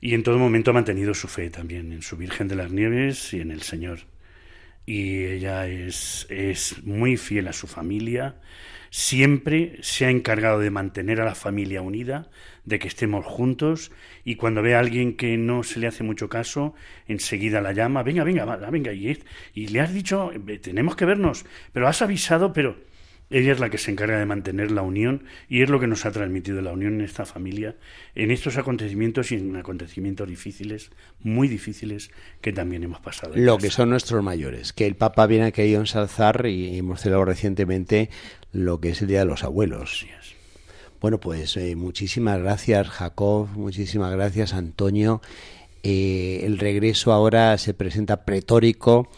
Y 0.00 0.14
en 0.14 0.22
todo 0.22 0.38
momento 0.38 0.72
ha 0.72 0.74
mantenido 0.74 1.14
su 1.14 1.28
fe 1.28 1.48
también 1.48 1.92
en 1.92 2.02
su 2.02 2.16
Virgen 2.16 2.48
de 2.48 2.56
las 2.56 2.72
Nieves 2.72 3.32
y 3.34 3.40
en 3.40 3.50
el 3.50 3.62
Señor. 3.62 4.00
Y 4.84 5.24
ella 5.24 5.68
es, 5.68 6.26
es 6.28 6.82
muy 6.84 7.16
fiel 7.16 7.48
a 7.48 7.52
su 7.52 7.66
familia, 7.66 8.36
siempre 8.90 9.78
se 9.80 10.04
ha 10.04 10.10
encargado 10.10 10.58
de 10.58 10.70
mantener 10.70 11.20
a 11.20 11.24
la 11.24 11.34
familia 11.34 11.82
unida, 11.82 12.28
de 12.64 12.78
que 12.78 12.88
estemos 12.88 13.24
juntos 13.24 13.90
y 14.24 14.36
cuando 14.36 14.62
ve 14.62 14.74
a 14.74 14.80
alguien 14.80 15.16
que 15.16 15.36
no 15.38 15.62
se 15.62 15.80
le 15.80 15.86
hace 15.86 16.04
mucho 16.04 16.28
caso, 16.28 16.74
enseguida 17.08 17.60
la 17.60 17.72
llama, 17.72 18.02
venga, 18.02 18.22
venga, 18.22 18.44
venga, 18.70 18.92
y, 18.92 19.18
y 19.54 19.68
le 19.68 19.80
has 19.80 19.94
dicho, 19.94 20.30
tenemos 20.60 20.94
que 20.94 21.06
vernos, 21.06 21.44
pero 21.72 21.88
has 21.88 22.02
avisado, 22.02 22.52
pero 22.52 22.76
ella 23.32 23.52
es 23.52 23.60
la 23.60 23.70
que 23.70 23.78
se 23.78 23.90
encarga 23.90 24.18
de 24.18 24.26
mantener 24.26 24.70
la 24.70 24.82
unión 24.82 25.24
y 25.48 25.62
es 25.62 25.70
lo 25.70 25.80
que 25.80 25.86
nos 25.86 26.04
ha 26.06 26.12
transmitido 26.12 26.60
la 26.60 26.72
unión 26.72 26.94
en 26.94 27.00
esta 27.00 27.24
familia, 27.24 27.74
en 28.14 28.30
estos 28.30 28.58
acontecimientos 28.58 29.32
y 29.32 29.36
en 29.36 29.56
acontecimientos 29.56 30.28
difíciles, 30.28 30.90
muy 31.20 31.48
difíciles, 31.48 32.10
que 32.40 32.52
también 32.52 32.82
hemos 32.84 33.00
pasado. 33.00 33.32
Lo 33.34 33.58
que 33.58 33.70
son 33.70 33.90
nuestros 33.90 34.22
mayores, 34.22 34.72
que 34.72 34.86
el 34.86 34.96
Papa 34.96 35.26
viene 35.26 35.46
a 35.46 35.50
querido 35.50 35.80
ensalzar 35.80 36.46
y 36.46 36.76
hemos 36.76 37.00
celebrado 37.00 37.24
recientemente 37.24 38.10
lo 38.52 38.80
que 38.80 38.90
es 38.90 39.02
el 39.02 39.08
Día 39.08 39.20
de 39.20 39.26
los 39.26 39.44
Abuelos. 39.44 40.06
Bueno, 41.00 41.18
pues 41.18 41.56
eh, 41.56 41.74
muchísimas 41.74 42.38
gracias 42.38 42.88
Jacob, 42.88 43.48
muchísimas 43.56 44.12
gracias 44.12 44.52
Antonio. 44.52 45.20
Eh, 45.82 46.42
el 46.44 46.58
regreso 46.58 47.12
ahora 47.12 47.58
se 47.58 47.74
presenta 47.74 48.24
pretórico 48.24 49.10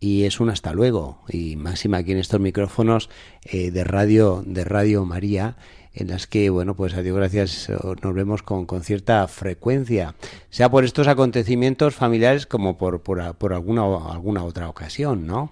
y 0.00 0.24
es 0.24 0.40
un 0.40 0.50
hasta 0.50 0.72
luego. 0.72 1.18
Y 1.28 1.56
máxima 1.56 1.98
aquí 1.98 2.12
en 2.12 2.18
estos 2.18 2.40
micrófonos 2.40 3.10
eh, 3.44 3.70
de 3.70 3.84
radio 3.84 4.42
de 4.44 4.64
radio 4.64 5.04
María 5.04 5.56
en 5.94 6.08
las 6.08 6.26
que 6.26 6.50
bueno 6.50 6.74
pues 6.74 6.94
a 6.94 7.02
Dios 7.02 7.16
gracias 7.16 7.68
nos 8.02 8.14
vemos 8.14 8.42
con, 8.42 8.64
con 8.64 8.82
cierta 8.82 9.26
frecuencia 9.26 10.14
sea 10.48 10.70
por 10.70 10.84
estos 10.84 11.08
acontecimientos 11.08 11.94
familiares 11.94 12.46
como 12.46 12.78
por, 12.78 13.02
por, 13.02 13.34
por 13.34 13.52
alguna 13.52 13.82
alguna 13.82 14.44
otra 14.44 14.68
ocasión 14.68 15.26
no 15.26 15.50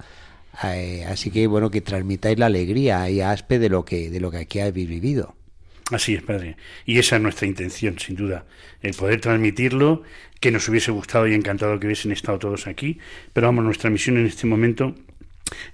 eh, 0.63 1.05
así 1.09 1.33
que 1.33 1.49
bueno 1.49 1.71
que 1.71 1.81
transmitáis 1.81 2.39
la 2.39 2.47
alegría 2.47 3.11
y 3.11 3.21
aspe 3.21 3.59
de 3.59 3.69
lo 3.69 3.85
que 3.85 4.11
de 4.11 4.21
lo 4.21 4.31
que 4.31 4.39
aquí 4.39 4.61
habéis 4.61 4.89
vivido 4.89 5.35
Así 5.91 6.15
es, 6.15 6.23
padre. 6.23 6.57
Y 6.85 6.99
esa 6.99 7.17
es 7.17 7.23
nuestra 7.23 7.47
intención, 7.47 7.99
sin 7.99 8.17
duda, 8.17 8.45
el 8.83 8.95
poder 8.95 9.21
transmitirlo, 9.21 10.03
que 10.41 10.51
nos 10.51 10.69
hubiese 10.69 10.91
gustado 10.91 11.27
y 11.27 11.35
encantado 11.35 11.81
que 11.81 11.87
hubiesen 11.87 12.13
estado 12.13 12.39
todos 12.39 12.67
aquí, 12.67 12.99
pero 13.33 13.47
vamos, 13.47 13.65
nuestra 13.65 13.91
misión 13.91 14.19
en 14.19 14.27
este 14.27 14.47
momento 14.47 14.95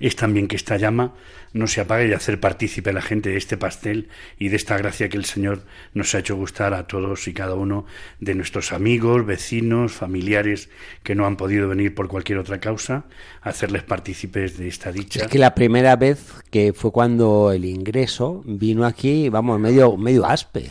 es 0.01 0.17
también 0.17 0.49
que 0.49 0.57
esta 0.57 0.77
llama 0.77 1.15
no 1.55 1.69
se 1.69 1.81
apague 1.81 2.09
y 2.09 2.13
hacer 2.13 2.41
partícipe 2.41 2.91
a 2.91 2.93
la 2.93 3.01
gente 3.01 3.31
de 3.31 3.37
este 3.37 3.57
pastel 3.57 4.09
y 4.39 4.49
de 4.49 4.57
esta 4.57 4.77
gracia 4.77 5.09
que 5.09 5.17
el 5.17 5.25
Señor 5.25 5.63
nos 5.95 6.15
ha 6.15 6.19
hecho 6.19 6.37
gustar 6.37 6.75
a 6.75 6.87
todos 6.89 7.29
y 7.29 7.33
cada 7.33 7.55
uno 7.55 7.87
de 8.19 8.35
nuestros 8.35 8.73
amigos, 8.73 9.25
vecinos, 9.25 9.93
familiares 9.93 10.69
que 11.05 11.15
no 11.15 11.27
han 11.27 11.37
podido 11.37 11.69
venir 11.69 11.95
por 11.95 12.09
cualquier 12.09 12.39
otra 12.39 12.59
causa, 12.59 13.05
hacerles 13.41 13.85
partícipes 13.85 14.59
de 14.59 14.67
esta 14.67 14.91
dicha. 14.91 15.23
Es 15.23 15.29
que 15.29 15.39
la 15.39 15.55
primera 15.55 15.95
vez 15.95 16.35
que 16.51 16.73
fue 16.73 16.91
cuando 16.91 17.53
el 17.53 17.65
ingreso 17.65 18.43
vino 18.45 18.85
aquí, 18.85 19.29
vamos, 19.29 19.61
medio, 19.61 19.97
medio 19.97 20.27
aspe. 20.27 20.71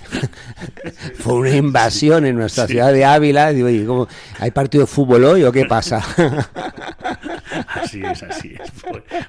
fue 1.15 1.33
una 1.33 1.55
invasión 1.55 2.25
en 2.25 2.35
nuestra 2.35 2.67
ciudad 2.67 2.91
de 2.91 3.05
Ávila. 3.05 3.53
Digo, 3.53 4.09
¿hay 4.37 4.51
partido 4.51 4.83
de 4.83 4.87
fútbol 4.87 5.23
hoy 5.23 5.43
o 5.43 5.51
qué 5.51 5.65
pasa? 5.65 6.03
así 7.67 8.01
es, 8.03 8.23
así 8.23 8.55
es. 8.59 8.71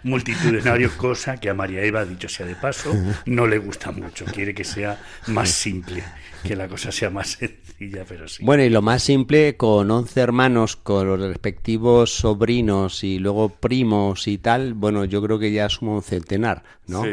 multitudinario, 0.02 0.90
cosa 0.96 1.36
que 1.36 1.50
a 1.50 1.54
María 1.54 1.82
Eva, 1.82 2.04
dicho 2.04 2.28
sea 2.28 2.46
de 2.46 2.54
paso, 2.54 2.94
no 3.26 3.46
le 3.46 3.58
gusta 3.58 3.92
mucho. 3.92 4.24
Quiere 4.26 4.54
que 4.54 4.64
sea 4.64 5.00
más 5.28 5.50
simple, 5.50 6.02
que 6.42 6.56
la 6.56 6.68
cosa 6.68 6.92
sea 6.92 7.10
más 7.10 7.28
sencilla, 7.38 8.04
pero 8.08 8.28
sí. 8.28 8.44
Bueno, 8.44 8.62
y 8.62 8.70
lo 8.70 8.82
más 8.82 9.02
simple, 9.02 9.56
con 9.56 9.90
11 9.90 10.20
hermanos, 10.20 10.76
con 10.76 11.06
los 11.06 11.20
respectivos 11.20 12.14
sobrinos 12.14 13.04
y 13.04 13.18
luego 13.18 13.48
primos 13.48 14.28
y 14.28 14.38
tal, 14.38 14.74
bueno, 14.74 15.04
yo 15.04 15.22
creo 15.22 15.38
que 15.38 15.52
ya 15.52 15.68
somos 15.68 15.96
un 15.96 16.02
centenar, 16.02 16.62
¿no? 16.86 17.02
Sí, 17.04 17.10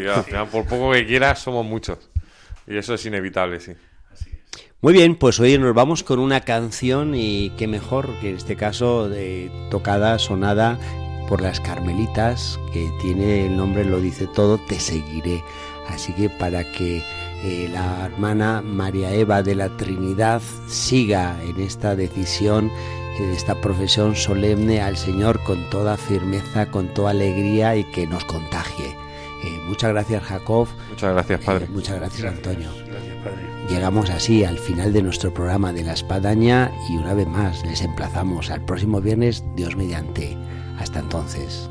por 0.52 0.66
poco 0.66 0.92
que 0.92 1.06
quieras, 1.06 1.40
somos 1.40 1.66
muchos. 1.66 2.10
Y 2.68 2.78
eso 2.78 2.94
es 2.94 3.06
inevitable, 3.06 3.60
sí. 3.60 3.74
Muy 4.84 4.94
bien, 4.94 5.16
pues 5.16 5.40
hoy 5.40 5.60
nos 5.60 5.76
vamos 5.76 6.02
con 6.04 6.18
una 6.18 6.42
canción 6.42 7.14
y 7.14 7.52
qué 7.52 7.68
mejor 7.68 8.10
que 8.20 8.32
en 8.32 8.38
este 8.38 8.56
caso 8.56 9.08
de 9.08 9.52
tocada, 9.70 10.18
sonada 10.18 10.80
por 11.30 11.40
las 11.40 11.60
Carmelitas, 11.60 12.60
que 12.74 12.90
tiene 13.00 13.46
el 13.46 13.56
nombre, 13.56 13.86
lo 13.86 14.02
dice 14.02 14.26
todo, 14.26 14.58
te 14.58 14.80
seguiré. 14.80 15.44
Así 15.88 16.14
que 16.14 16.32
para 16.32 16.64
que 16.72 17.04
eh, 17.44 17.70
la 17.72 18.08
hermana 18.08 18.64
María 18.64 19.14
Eva 19.14 19.44
de 19.44 19.54
la 19.54 19.70
Trinidad 19.78 20.42
siga 20.68 21.38
en 21.44 21.60
esta 21.60 21.96
decisión, 21.96 22.72
en 23.20 23.30
esta 23.30 23.62
profesión 23.62 24.16
solemne 24.16 24.82
al 24.82 24.98
Señor 24.98 25.44
con 25.44 25.70
toda 25.70 25.96
firmeza, 25.96 26.72
con 26.72 26.92
toda 26.92 27.12
alegría 27.12 27.76
y 27.76 27.84
que 27.92 28.08
nos 28.08 28.26
contagie. 28.26 28.98
Eh, 29.44 29.60
muchas 29.68 29.92
gracias 29.92 30.24
Jacob. 30.24 30.68
Muchas 30.90 31.14
gracias 31.14 31.40
Padre. 31.42 31.68
muchas 31.70 31.98
gracias, 31.98 32.34
Antonio. 32.34 32.72
Llegamos 33.72 34.10
así 34.10 34.44
al 34.44 34.60
final 34.60 34.92
de 34.92 35.02
nuestro 35.02 35.34
programa 35.34 35.72
de 35.72 35.86
la 35.86 35.94
espadaña 35.94 36.70
y 36.90 36.98
una 36.98 37.14
vez 37.14 37.26
más 37.26 37.66
les 37.66 37.82
emplazamos 37.82 38.52
al 38.52 38.66
próximo 38.66 39.00
viernes, 39.00 39.46
Dios 39.56 39.78
mediante. 39.78 40.38
Hasta 40.78 41.00
entonces. 41.00 41.71